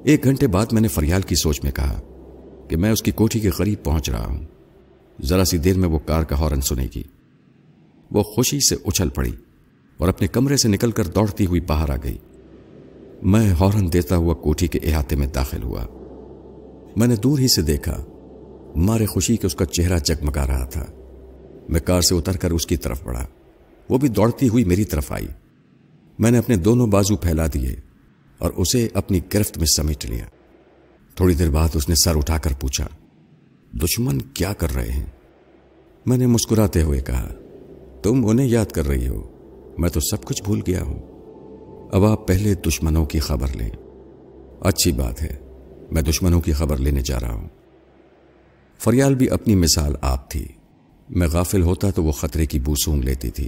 [0.04, 2.02] ایک گھنٹے بعد میں نے فریال کی سوچ میں کہا
[2.68, 4.44] کہ میں اس کی کوٹھی کے قریب پہنچ رہا ہوں۔
[5.22, 7.04] ذرا سی دیر میں وہ کار کا ہارن سنے گی۔
[8.12, 9.32] وہ خوشی سے اچھل پڑی
[9.98, 12.18] اور اپنے کمرے سے نکل کر دوڑتی ہوئی باہر آ گئی۔
[13.24, 15.86] میں ہارن دیتا ہوا کوٹھی کے احاطے میں داخل ہوا۔
[16.96, 18.06] میں نے دور ہی سے دیکھا،
[18.76, 20.86] مارے خوشی کے اس کا چہرہ جگمگا رہا تھا۔
[21.70, 23.26] میں کار سے اتر کر اس کی طرف بڑھا۔
[23.90, 25.28] وہ بھی دوڑتی ہوئی میری طرف آئی۔
[26.20, 27.89] میں نے اپنے دونوں بازو پھیلا دیے۔
[28.40, 30.26] اور اسے اپنی گرفت میں سمیٹ لیا۔
[31.16, 32.88] تھوڑی دیر بعد اس نے سر اٹھا کر پوچھا،
[33.74, 35.06] دشمن کیا کر رہے ہیں؟
[36.06, 37.34] میں نے مسکراتے ہوئے کہا،
[38.04, 39.28] تم انہیں یاد کر رہی ہو،
[39.78, 41.00] میں تو سب کچھ بھول گیا ہوں۔
[41.92, 43.70] اب آپ پہلے دشمنوں کی خبر لیں۔
[44.60, 45.36] اچھی بات ہے،
[45.92, 47.50] میں دشمنوں کی خبر لینے جا رہا ہوں۔
[48.80, 50.48] فریال بھی اپنی مثال آپ تھی۔
[51.10, 53.48] میں غافل ہوتا تو وہ خطرے کی بو سونگ لیتی تھی۔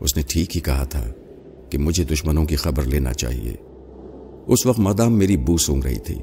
[0.00, 1.04] اس نے ٹھیک ہی کہا تھا
[1.70, 3.56] کہ مجھے دشمنوں کی خبر لینا چاہیے۔
[4.46, 6.18] اس وقت مادام میری بو سونگ رہی تھی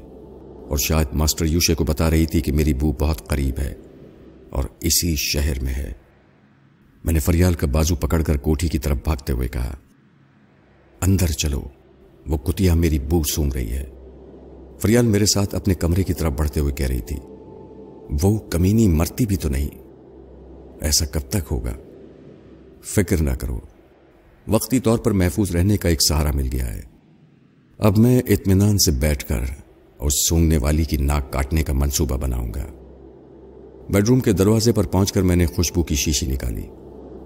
[0.68, 3.74] اور شاید ماسٹر یوشے کو بتا رہی تھی کہ میری بو بہت قریب ہے
[4.50, 5.92] اور اسی شہر میں ہے۔
[7.04, 9.74] میں نے فریال کا بازو پکڑ کر کوٹھی کی طرف بھاگتے ہوئے کہا،
[11.00, 11.62] اندر چلو،
[12.26, 13.84] وہ کتیا میری بو سونگ رہی ہے۔
[14.78, 17.16] فریال میرے ساتھ اپنے کمرے کی طرف بڑھتے ہوئے کہہ رہی تھی،
[18.22, 19.68] وہ کمینی مرتی بھی تو نہیں،
[20.80, 21.74] ایسا کب تک ہوگا؟
[22.84, 23.60] فکر نہ کرو،
[24.48, 26.91] وقتی طور پر محفوظ رہنے کا ایک سہارا مل گیا ہے۔
[27.82, 29.40] اب میں اطمینان سے بیٹھ کر
[29.98, 32.66] اس سونگنے والی کی ناک کاٹنے کا منصوبہ بناؤں گا۔
[33.90, 36.66] بیڈ روم کے دروازے پر پہنچ کر میں نے خوشبو کی شیشی نکالی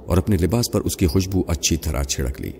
[0.06, 2.50] اور اپنے لباس پر اس کی خوشبو اچھی طرح چھڑک لی۔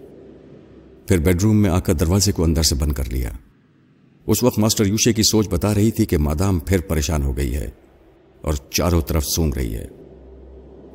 [1.08, 3.30] پھر بیڈ روم میں آ کر دروازے کو اندر سے بند کر لیا۔
[4.26, 7.54] اس وقت ماسٹر یوشے کی سوچ بتا رہی تھی کہ مادام پھر پریشان ہو گئی
[7.54, 7.70] ہے
[8.42, 9.86] اور چاروں طرف سونگ رہی ہے۔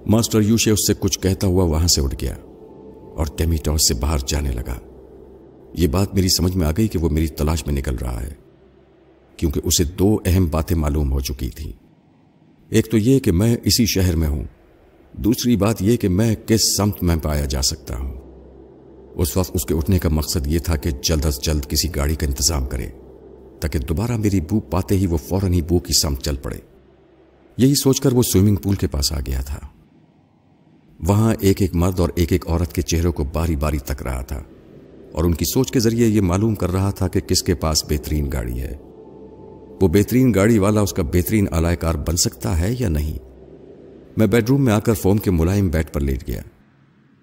[0.05, 2.35] ماسٹر یوشے اس سے کچھ کہتا ہوا وہاں سے اٹھ گیا
[3.15, 4.90] اور ٹیمی ٹاس سے باہر جانے لگا۔
[5.73, 8.33] یہ بات میری سمجھ میں آ گئی کہ وہ میری تلاش میں نکل رہا ہے،
[9.37, 11.71] کیونکہ اسے دو اہم باتیں معلوم ہو چکی تھی
[12.69, 14.43] ایک تو یہ کہ میں اسی شہر میں ہوں۔
[15.13, 18.13] دوسری بات یہ کہ میں کس سمت میں پایا جا سکتا ہوں۔
[19.15, 22.15] اس وقت اس کے اٹھنے کا مقصد یہ تھا کہ جلد از جلد کسی گاڑی
[22.15, 22.89] کا انتظام کرے،
[23.59, 26.57] تاکہ دوبارہ میری بو پاتے ہی وہ فوراً ہی بو کی سمت چل پڑے۔
[27.57, 29.59] یہی سوچ کر وہ سوئمنگ پول کے پاس آ گیا تھا۔
[31.07, 34.21] وہاں ایک ایک مرد اور ایک ایک عورت کے چہروں کو باری باری تک رہا
[34.21, 34.43] تھا۔
[35.11, 37.83] اور ان کی سوچ کے ذریعے یہ معلوم کر رہا تھا کہ کس کے پاس
[37.83, 38.77] بہترین گاڑی ہے۔
[39.81, 43.17] وہ بہترین گاڑی والا اس کا بہترین آلائے کار بن سکتا ہے یا نہیں؟
[44.17, 46.41] میں بیڈ روم میں آ کر فوم کے ملائم بیڈ پر لیٹ گیا۔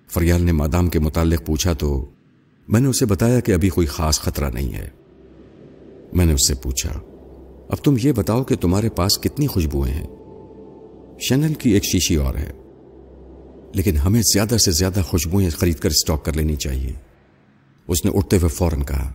[0.09, 2.05] فریال نے مادام کے متعلق پوچھا تو
[2.69, 4.89] میں نے اسے بتایا کہ ابھی کوئی خاص خطرہ نہیں ہے۔
[6.13, 7.01] میں نے اس سے پوچھا،
[7.69, 10.07] اب تم یہ بتاؤ کہ تمہارے پاس کتنی خوشبوئیں ہیں؟
[11.21, 12.53] شنل کی ایک شیشی اور ہے۔
[13.75, 17.08] لیکن ہمیں زیادہ سے زیادہ خوشبوئیں خرید کر اسٹاک کر لینی چاہیے۔
[17.89, 19.13] اس نے اٹھتے ہوئے فوراً کہا،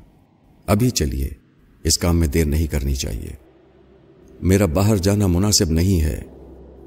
[0.67, 1.29] ابھی چلیے،
[1.83, 3.29] اس کام میں دیر نہیں کرنی چاہیے۔
[4.41, 6.21] میرا باہر جانا مناسب نہیں ہے۔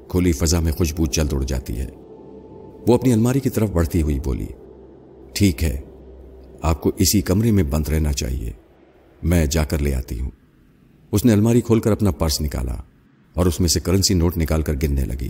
[0.07, 1.87] کھلی فضا میں خوشبو جلد اڑ جاتی ہے۔
[2.87, 4.45] وہ اپنی الماری کی طرف بڑھتی ہوئی بولی،
[5.33, 5.81] ٹھیک ہے،
[6.61, 8.51] آپ کو اسی کمرے میں بند رہنا چاہیے۔
[9.23, 10.31] میں جا کر لے آتی ہوں۔
[11.11, 12.75] اس نے الماری کھول کر اپنا پرس نکالا
[13.33, 15.29] اور اس میں سے کرنسی نوٹ نکال کر گننے لگی۔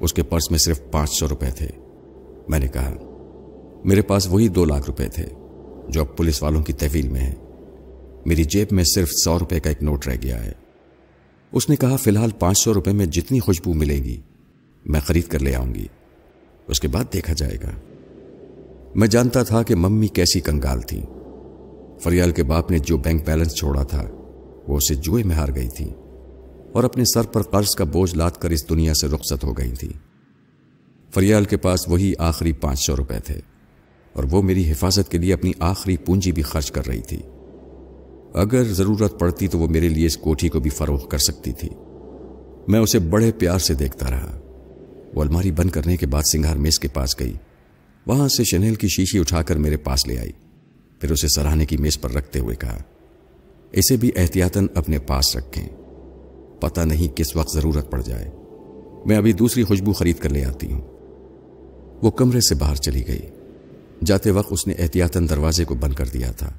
[0.00, 1.68] اس کے پرس میں صرف پانچ سو روپے تھے۔
[2.48, 2.94] میں نے کہا،
[3.84, 5.26] میرے پاس وہی دو لاکھ روپے تھے۔
[5.88, 7.34] جو اب پولیس والوں کی تحویل میں ہے۔
[8.26, 10.52] میری جیب میں صرف سو روپے کا ایک نوٹ رہ گیا ہے۔
[11.52, 14.20] اس نے کہا، فی الحال پانچ سو روپے میں جتنی خوشبو ملے گی،
[14.84, 15.86] میں خرید کر لے آؤں گی۔
[16.66, 17.70] اس کے بعد دیکھا جائے گا۔
[18.94, 21.02] میں جانتا تھا کہ ممی کیسی کنگال تھی
[22.00, 24.04] فریال کے باپ نے جو بینک بیلنس چھوڑا تھا،
[24.68, 25.90] وہ اسے جوئے میں ہار گئی تھی
[26.72, 29.72] اور اپنے سر پر قرض کا بوجھ لاد کر اس دنیا سے رخصت ہو گئی
[29.72, 29.88] تھی۔
[31.14, 33.40] فریال کے پاس وہی آخری پانچ سو روپے تھے۔
[34.16, 37.22] اور وہ میری حفاظت کے لیے اپنی آخری پونجی بھی خرچ کر رہی تھی۔
[38.34, 41.68] اگر ضرورت پڑتی تو وہ میرے لیے اس کوٹھی کو بھی فروخت کر سکتی تھی۔
[42.68, 44.38] میں اسے بڑے پیار سے دیکھتا رہا۔
[45.14, 47.32] وہ الماری بند کرنے کے بعد سنگھار میز کے پاس گئی۔
[48.06, 50.32] وہاں سے شنیل کی شیشی اٹھا کر میرے پاس لے آئی۔
[51.00, 52.78] پھر اسے سراہنے کی میز پر رکھتے ہوئے کہا،
[53.72, 55.68] اسے بھی احتیاطاً اپنے پاس رکھیں۔
[56.60, 58.30] پتہ نہیں کس وقت ضرورت پڑ جائے۔
[59.06, 60.80] میں ابھی دوسری خوشبو خرید کر لے آتی ہوں۔
[62.02, 63.20] وہ کمرے سے باہر چلی گئی۔
[64.04, 66.52] جاتے وقت اس نے احتیاطاً دروازے کو بند کر دیا تھا۔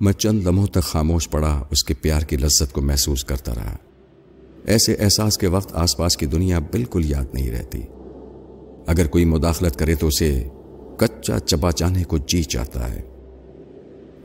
[0.00, 3.76] میں چند لمحوں تک خاموش پڑا، اس کے پیار کی لذت کو محسوس کرتا رہا۔
[4.64, 7.78] ایسے احساس کے وقت آس پاس کی دنیا بالکل یاد نہیں رہتی۔
[8.86, 10.48] اگر کوئی مداخلت کرے تو اسے
[10.98, 13.02] کچا چبا چانے کو جی چاہتا ہے۔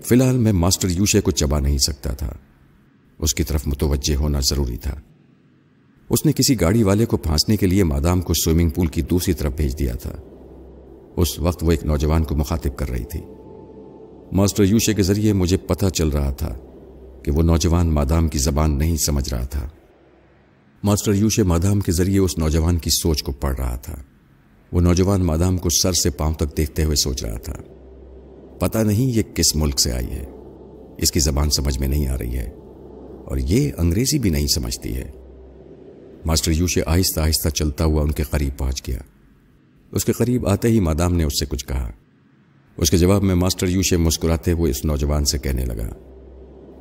[0.01, 2.33] فی الحال میں ماسٹر یوشے کو چبا نہیں سکتا تھا۔
[3.19, 4.95] اس کی طرف متوجہ ہونا ضروری تھا۔
[6.09, 9.33] اس نے کسی گاڑی والے کو پھانسنے کے لیے مادام کو سوئمنگ پول کی دوسری
[9.33, 10.11] طرف بھیج دیا تھا۔
[11.15, 13.21] اس وقت وہ ایک نوجوان کو مخاطب کر رہی تھی۔
[14.31, 16.57] ماسٹر یوشے کے ذریعے مجھے پتہ چل رہا تھا
[17.23, 19.69] کہ وہ نوجوان مادام کی زبان نہیں سمجھ رہا تھا۔
[20.83, 23.95] ماسٹر یوشے مادام کے ذریعے اس نوجوان کی سوچ کو پڑھ رہا تھا۔
[24.71, 27.53] وہ نوجوان مادام کو سر سے پاؤں تک دیکھتے ہوئے سوچ رہا تھا۔
[28.59, 30.25] پتہ نہیں یہ کس ملک سے آئی ہے۔
[30.97, 32.49] اس کی زبان سمجھ میں نہیں آ رہی ہے۔
[33.25, 35.11] اور یہ انگریزی بھی نہیں سمجھتی ہے۔
[36.25, 38.99] ماسٹر یوشے آہستہ آہستہ چلتا ہوا ان کے قریب پہنچ گیا۔
[39.93, 41.91] اس کے قریب آتے ہی مادام نے اس سے کچھ کہا۔
[42.77, 45.89] اس کے جواب میں ماسٹر یوشے مسکراتے ہوئے اس نوجوان سے کہنے لگا،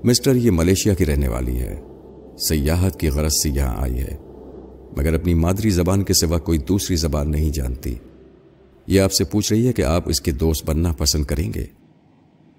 [0.04, 1.80] مسٹر، یہ ملیشیا کی رہنے والی ہے۔
[2.48, 4.16] سیاحت کی غرض سے یہاں آئی ہے۔
[4.96, 7.94] مگر اپنی مادری زبان کے سوا کوئی دوسری زبان نہیں جانتی۔
[8.86, 11.66] یہ آپ سے پوچھ رہی ہے کہ آپ اس کے دوست بننا پسند کریں گے؟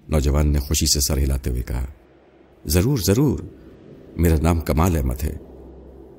[0.08, 1.86] نوجوان نے خوشی سے سر ہلاتے ہوئے کہا،
[2.66, 3.38] ضرور ضرور۔
[4.16, 5.36] میرا نام کمال احمد ہے۔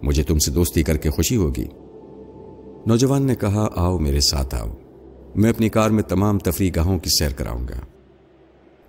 [0.01, 1.65] مجھے تم سے دوستی کر کے خوشی ہوگی۔
[2.85, 4.73] نوجوان نے کہا، آؤ میرے ساتھ آؤ۔
[5.35, 7.79] میں اپنی کار میں تمام تفریح گاہوں کی سیر کراؤں گا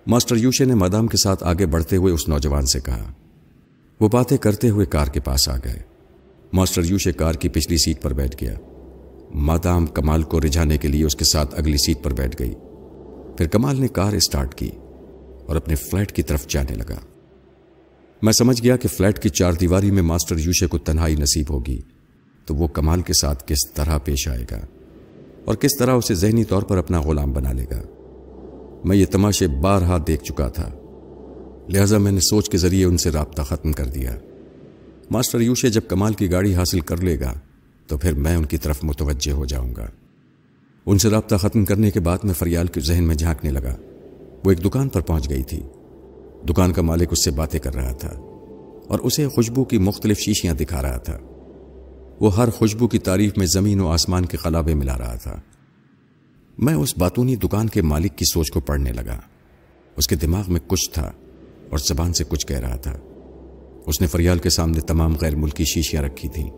[0.07, 3.13] ماسٹر یوشے نے مادام کے ساتھ آگے بڑھتے ہوئے اس نوجوان سے کہا،
[3.99, 5.79] وہ باتیں کرتے ہوئے کار کے پاس آ گئے۔
[6.53, 8.53] ماسٹر یوشے کار کی پچھلی سیٹ پر بیٹھ گیا۔
[9.33, 12.53] مادام کمال کو رجھانے کے لیے اس کے ساتھ اگلی سیٹ پر بیٹھ گئی۔
[13.37, 14.69] پھر کمال نے کار اسٹارٹ کی
[15.45, 16.99] اور اپنے فلیٹ کی طرف جانے لگا۔
[18.21, 21.81] میں سمجھ گیا کہ فلیٹ کی چار دیواری میں ماسٹر یوشے کو تنہائی نصیب ہوگی۔
[22.47, 24.59] تو وہ کمال کے ساتھ کس طرح پیش آئے گا
[25.45, 27.81] اور کس طرح اسے ذہنی طور پر اپنا غلام بنا لے گا۔
[28.83, 30.69] میں یہ تماشے بارہا دیکھ چکا تھا۔
[31.69, 34.15] لہذا میں نے سوچ کے ذریعے ان سے رابطہ ختم کر دیا۔
[35.11, 37.33] ماسٹر یوشے جب کمال کی گاڑی حاصل کر لے گا،
[37.87, 39.87] تو پھر میں ان کی طرف متوجہ ہو جاؤں گا۔
[40.85, 43.75] ان سے رابطہ ختم کرنے کے بعد میں فریال کے ذہن میں جھانکنے لگا۔
[44.45, 45.63] وہ ایک دکان پر پہنچ گئی تھی۔
[46.49, 48.11] دکان کا مالک اس سے باتیں کر رہا تھا
[48.87, 51.17] اور اسے خوشبو کی مختلف شیشیاں دکھا رہا تھا۔
[52.19, 55.41] وہ ہر خوشبو کی تعریف میں زمین و آسمان کے قلابے ملا رہا تھا۔
[56.57, 59.19] میں اس باتونی دکان کے مالک کی سوچ کو پڑھنے لگا۔
[59.97, 61.11] اس کے دماغ میں کچھ تھا
[61.69, 62.97] اور زبان سے کچھ کہہ رہا تھا۔
[63.85, 66.49] اس نے فریال کے سامنے تمام غیر ملکی شیشیاں رکھی تھیں،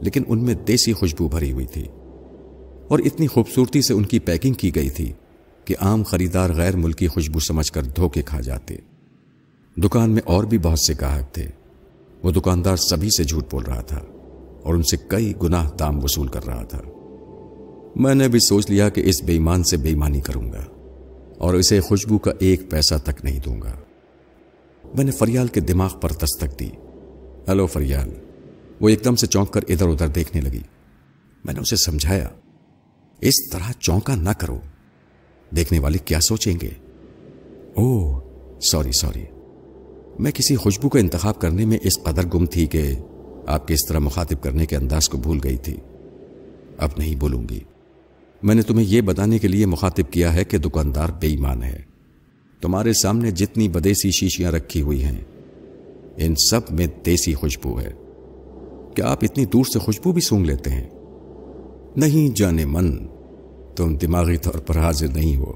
[0.00, 1.84] لیکن ان میں دیسی خوشبو بھری ہوئی تھی۔
[2.88, 5.12] اور اتنی خوبصورتی سے ان کی پیکنگ کی گئی تھی
[5.64, 8.76] کہ عام خریدار غیر ملکی خوشبو سمجھ کر دھوکے کھا جاتے۔
[9.76, 11.46] دکان میں اور بھی بہت سے گاہک تھے۔
[12.22, 14.00] وہ دکاندار سبھی سے جھوٹ بول رہا تھا۔
[14.62, 16.80] اور ان سے کئی گنا دام وصول کر رہا تھا۔
[17.96, 20.64] میں نے بھی سوچ لیا کہ اس بےمان سے بےمانی کروں گا
[21.38, 23.72] اور اسے خوشبو کا ایک پیسہ تک نہیں دوں گا۔
[24.94, 26.70] میں نے فریال کے دماغ پر دستک دی۔
[27.48, 28.10] ہلو فریال۔
[28.80, 30.60] وہ ایک دم سے چونک کر ادھر ادھر دیکھنے لگی۔
[31.44, 32.28] میں نے اسے سمجھایا۔
[33.20, 34.58] اس طرح چونکا نہ کرو۔
[35.56, 36.70] دیکھنے والے کیا سوچیں گے؟
[37.76, 38.20] Oh
[38.60, 39.24] sorry sorry.
[40.18, 42.82] میں کسی خوشبو کا انتخاب کرنے میں اس قدر گم تھی کہ
[43.46, 45.76] آپ کے اس طرح مخاطب کرنے کے انداز کو بھول گئی تھی۔
[46.78, 47.60] اب نہیں بولوں گی۔
[48.42, 51.80] میں نے تمہیں یہ بتانے کے لیے مخاطب کیا ہے کہ دکاندار بے ایمان ہے۔
[52.60, 55.18] تمہارے سامنے جتنی بدیسی شیشیاں رکھی ہوئی ہیں،
[56.16, 57.92] ان سب میں دیسی خوشبو ہے۔
[58.94, 60.88] کیا آپ اتنی دور سے خوشبو بھی سونگ لیتے ہیں؟
[61.96, 63.06] نہیں جانے من،
[63.76, 65.52] تم دماغی طور پر حاضر نہیں ہو۔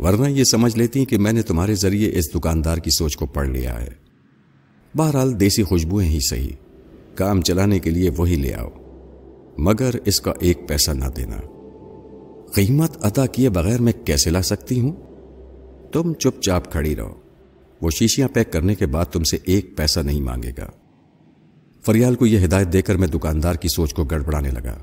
[0.00, 3.48] ورنہ یہ سمجھ لیتی کہ میں نے تمہارے ذریعے اس دکاندار کی سوچ کو پڑھ
[3.48, 3.88] لیا ہے۔
[4.96, 6.63] بہرحال دیسی خوشبوئیں ہی صحیح۔
[7.14, 8.68] کام چلانے کے لیے وہی لے آؤ۔
[9.58, 11.36] مگر اس کا ایک پیسہ نہ دینا۔
[12.52, 14.92] قیمت ادا کیے بغیر میں کیسے لا سکتی ہوں؟
[15.92, 17.14] تم چپ چاپ کھڑی رہو۔
[17.82, 20.70] وہ شیشیاں پیک کرنے کے بعد تم سے ایک پیسہ نہیں مانگے گا۔
[21.86, 24.78] فریال کو یہ ہدایت دے کر میں دکاندار کی سوچ کو گڑبڑانے لگا۔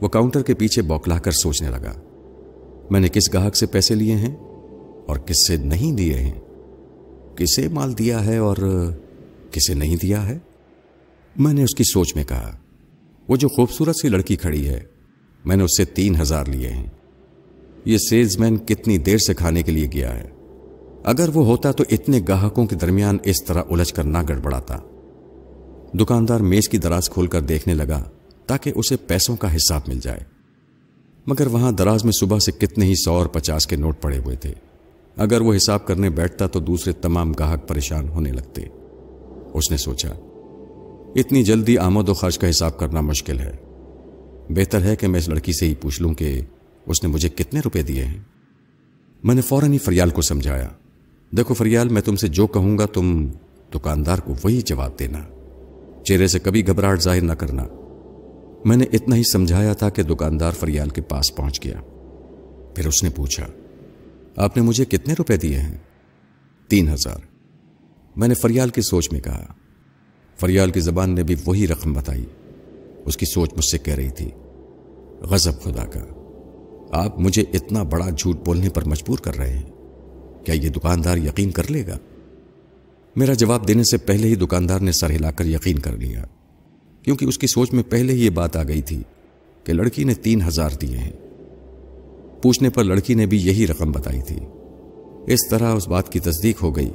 [0.00, 1.92] وہ کاؤنٹر کے پیچھے بوکلا کر سوچنے لگا۔
[2.90, 4.36] میں نے کس گاہک سے پیسے لیے ہیں
[5.06, 6.40] اور کس سے نہیں دیے ہیں؟
[7.36, 8.56] کسے مال دیا ہے اور
[9.50, 10.38] کسے نہیں دیا ہے؟
[11.36, 12.56] میں نے اس کی سوچ میں کہا،
[13.28, 14.80] وہ جو خوبصورت سی لڑکی کھڑی ہے،
[15.44, 16.86] میں نے اس سے تین ہزار لیے ہیں۔
[17.84, 20.28] یہ سیلز مین کتنی دیر سے کھانے کے لیے گیا ہے۔
[21.04, 24.78] اگر وہ ہوتا تو اتنے گاہکوں کے درمیان اس طرح الجھ کر نہ گڑبڑاتا۔
[25.94, 28.10] دکاندار میز کی دراز کھول کر دیکھنے لگا
[28.46, 30.20] تاکہ اسے پیسوں کا حساب مل جائے۔
[31.26, 34.36] مگر وہاں دراز میں صبح سے کتنے ہی سو اور پچاس کے نوٹ پڑے ہوئے
[34.36, 34.54] تھے۔
[35.16, 38.62] اگر وہ حساب کرنے بیٹھتا تو دوسرے تمام گاہک پریشان ہونے لگتے۔
[39.54, 40.08] اس نے سوچا
[41.14, 43.56] اتنی جلدی آمد و خرچ کا حساب کرنا مشکل ہے۔
[44.48, 46.40] بہتر ہے کہ میں اس لڑکی سے ہی پوچھ لوں کہ
[46.86, 48.18] اس نے مجھے کتنے روپے دیے ہیں۔
[49.24, 50.68] میں نے فوراً ہی فریال کو سمجھایا۔
[51.30, 53.26] دیکھو فریال، میں تم سے جو کہوں گا تم
[53.74, 55.18] دکاندار کو وہی جواب دینا۔
[56.04, 57.64] چہرے سے کبھی گھبراہٹ ظاہر نہ کرنا۔
[58.64, 61.80] میں نے اتنا ہی سمجھایا تھا کہ دکاندار فریال کے پاس پہنچ گیا۔
[62.74, 63.46] پھر اس نے پوچھا،
[64.36, 65.78] آپ نے مجھے کتنے روپے دیے ہیں؟
[66.68, 67.18] تین ہزار۔
[68.16, 69.52] میں نے فریال کی سوچ میں کہا
[70.42, 72.24] فریال کی زبان نے بھی وہی رقم بتائی۔
[73.04, 74.30] اس کی سوچ مجھ سے کہہ رہی تھی،
[75.20, 76.00] غضب خدا کا،
[76.90, 79.62] آپ مجھے اتنا بڑا جھوٹ بولنے پر مجبور کر رہے ہیں۔
[80.44, 81.98] کیا یہ دکاندار یقین کر لے گا؟
[83.16, 86.24] میرا جواب دینے سے پہلے ہی دکاندار نے سر ہلا کر یقین کر لیا،
[87.02, 89.02] کیونکہ اس کی سوچ میں پہلے ہی یہ بات آ گئی تھی
[89.64, 91.12] کہ لڑکی نے تین ہزار دیے ہیں۔
[92.42, 94.36] پوچھنے پر لڑکی نے بھی یہی رقم بتائی تھی۔
[95.26, 96.90] اس طرح اس بات کی تصدیق ہو گئی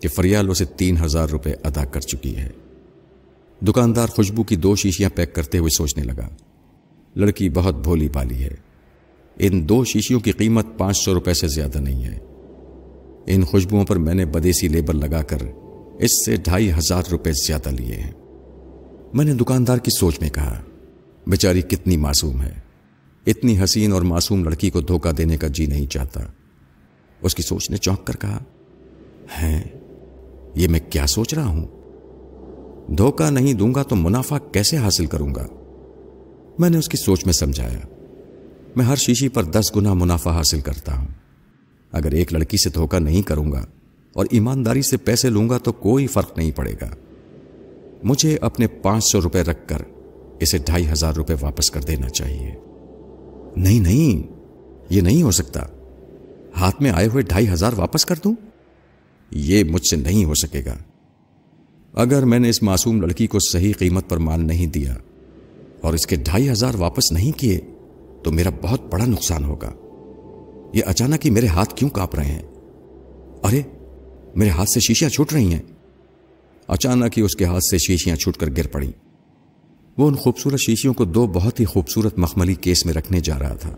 [0.00, 2.48] کہ فریال اسے تین ہزار روپے ادا کر چکی ہے۔
[3.62, 6.28] دکاندار خوشبو کی دو شیشیاں پیک کرتے ہوئے سوچنے لگا،
[7.16, 8.54] لڑکی بہت بھولی بالی ہے۔
[9.38, 12.18] ان دو شیشیوں کی قیمت پانچ سو روپے سے زیادہ نہیں ہے۔
[13.26, 15.38] ان خوشبوؤں پر میں نے بدیسی لیبل لگا کر
[15.98, 18.12] اس سے ڈھائی ہزار روپے زیادہ لیے ہیں۔
[19.14, 20.62] میں نے دکاندار کی سوچ میں کہا،
[21.26, 22.52] بیچاری کتنی معصوم ہے۔
[23.26, 26.20] اتنی حسین اور معصوم لڑکی کو دھوکہ دینے کا جی نہیں چاہتا۔
[27.22, 28.42] اس کی سوچ نے چونک کر کہا
[29.42, 29.75] ہے
[30.56, 31.66] یہ میں کیا سوچ رہا ہوں؟
[32.92, 35.46] دھوکہ نہیں دوں گا تو منافع کیسے حاصل کروں گا؟
[36.58, 37.78] میں نے اس کی سوچ میں سمجھایا۔
[38.76, 41.06] میں ہر شیشی پر دس گنا منافع حاصل کرتا ہوں۔
[41.92, 43.66] اگر ایک لڑکی سے دھوکہ نہیں کروں گا
[44.12, 46.88] اور ایمانداری سے پیسے لوں گا تو کوئی فرق نہیں پڑے گا۔
[48.04, 49.78] مجھے اپنے پانچ سو روپے رکھ کر
[50.40, 52.54] اسے ڈھائی ہزار روپے واپس کر دینا چاہیے۔
[53.56, 54.32] نہیں نہیں،
[54.90, 55.60] یہ نہیں ہو سکتا۔
[56.56, 58.34] ہاتھ میں آئے ہوئے ڈھائی ہزار واپس کر دوں؟
[59.30, 60.76] یہ مجھ سے نہیں ہو سکے گا۔
[61.94, 64.94] اگر میں نے اس معصوم لڑکی کو صحیح قیمت پر مال نہیں دیا
[65.80, 67.58] اور اس کے ڈھائی ہزار واپس نہیں کیے،
[68.22, 69.72] تو میرا بہت بڑا نقصان ہوگا۔
[70.72, 72.42] یہ اچانک ہی میرے ہاتھ کیوں کاپ رہے ہیں؟
[73.42, 73.62] ارے،
[74.36, 75.62] میرے ہاتھ سے شیشیاں چھوٹ رہی ہیں۔
[76.68, 78.90] اچانک ہی اس کے ہاتھ سے شیشیاں چھوٹ کر گر پڑی
[79.98, 83.54] وہ ان خوبصورت شیشیوں کو دو بہت ہی خوبصورت مخملی کیس میں رکھنے جا رہا
[83.54, 83.76] تھا،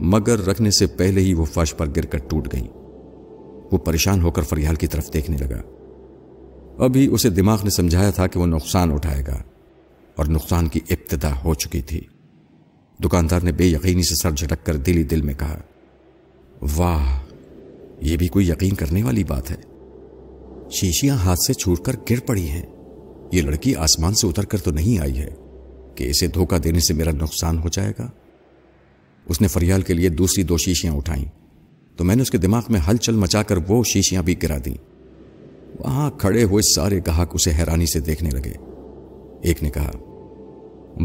[0.00, 2.68] مگر رکھنے سے پہلے ہی وہ فرش پر گر کر ٹوٹ گئی
[3.72, 5.62] وہ پریشان ہو کر فریال کی طرف دیکھنے لگا۔
[6.84, 9.42] ابھی اسے دماغ نے سمجھایا تھا کہ وہ نقصان اٹھائے گا
[10.16, 12.00] اور نقصان کی ابتدا ہو چکی تھی۔
[13.04, 15.60] دکاندار نے بے یقینی سے سر جھٹک کر دلی دل میں کہا،
[16.76, 17.20] واہ،
[18.00, 19.56] یہ بھی کوئی یقین کرنے والی بات ہے۔
[20.70, 22.62] شیشیاں ہاتھ سے چھوٹ کر گر پڑی ہیں۔
[23.32, 25.28] یہ لڑکی آسمان سے اتر کر تو نہیں آئی ہے
[25.94, 28.10] کہ اسے دھوکہ دینے سے میرا نقصان ہو جائے گا؟
[29.26, 31.41] اس نے فریال کے لیے دوسری دو شیشیاں اٹھائیں۔
[32.02, 34.74] تو میں نے اس کے دماغ میں ہلچل مچا کر وہ شیشیاں بھی گرا دیں۔
[35.78, 38.52] وہاں کھڑے ہوئے سارے گاہک اسے حیرانی سے دیکھنے لگے۔
[39.42, 39.90] ایک نے کہا،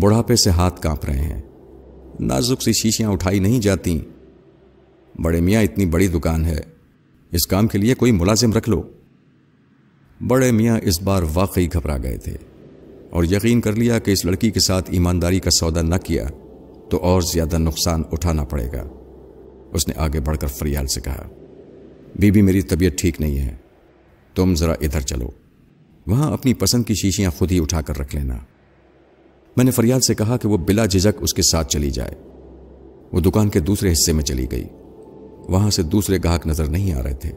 [0.02, 1.42] بڑھاپے سے ہاتھ کانپ رہے ہیں۔
[2.20, 4.00] نازک سی شیشیاں اٹھائی نہیں جاتی۔
[5.22, 6.60] بڑے میاں، اتنی بڑی دکان ہے۔
[7.32, 8.84] اس کام کے لیے کوئی ملازم رکھ لو۔
[10.28, 12.34] بڑے میاں اس بار واقعی گھبرا گئے تھے
[13.10, 16.28] اور یقین کر لیا کہ اس لڑکی کے ساتھ ایمانداری کا سودا نہ کیا
[16.90, 18.97] تو اور زیادہ نقصان اٹھانا پڑے گا۔
[19.78, 21.30] اس نے آگے بڑھ کر فریال سے کہا
[22.20, 23.56] بی بی میری طبیعت ٹھیک نہیں ہے،
[24.36, 25.30] تم ذرا ادھر چلو۔
[26.08, 28.38] وہاں اپنی پسند کی شیشیاں خود ہی اٹھا کر رکھ لینا۔
[29.58, 32.12] میں نے فریال سے کہا کہ وہ بلا جھجک اس کے ساتھ چلی جائے۔
[33.12, 34.66] وہ دکان کے دوسرے حصے میں چلی گئی۔
[35.50, 37.32] وہاں سے دوسرے گاہک نظر نہیں آ رہے تھے۔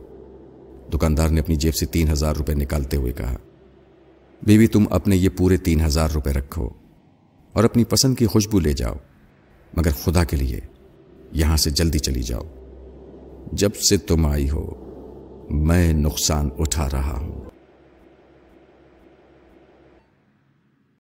[0.95, 3.37] دکاندار نے اپنی جیب سے تین ہزار روپے نکالتے ہوئے کہا
[4.43, 6.69] بیوی تم اپنے یہ پورے تین ہزار روپے رکھو
[7.53, 8.95] اور اپنی پسند کی خوشبو لے جاؤ،
[9.77, 10.61] مگر خدا کے لیے
[11.33, 12.43] یہاں سے جلدی چلی جاؤ۔
[13.53, 14.71] جب سے تم آئی ہو،
[15.51, 17.40] میں نقصان اٹھا رہا ہوں۔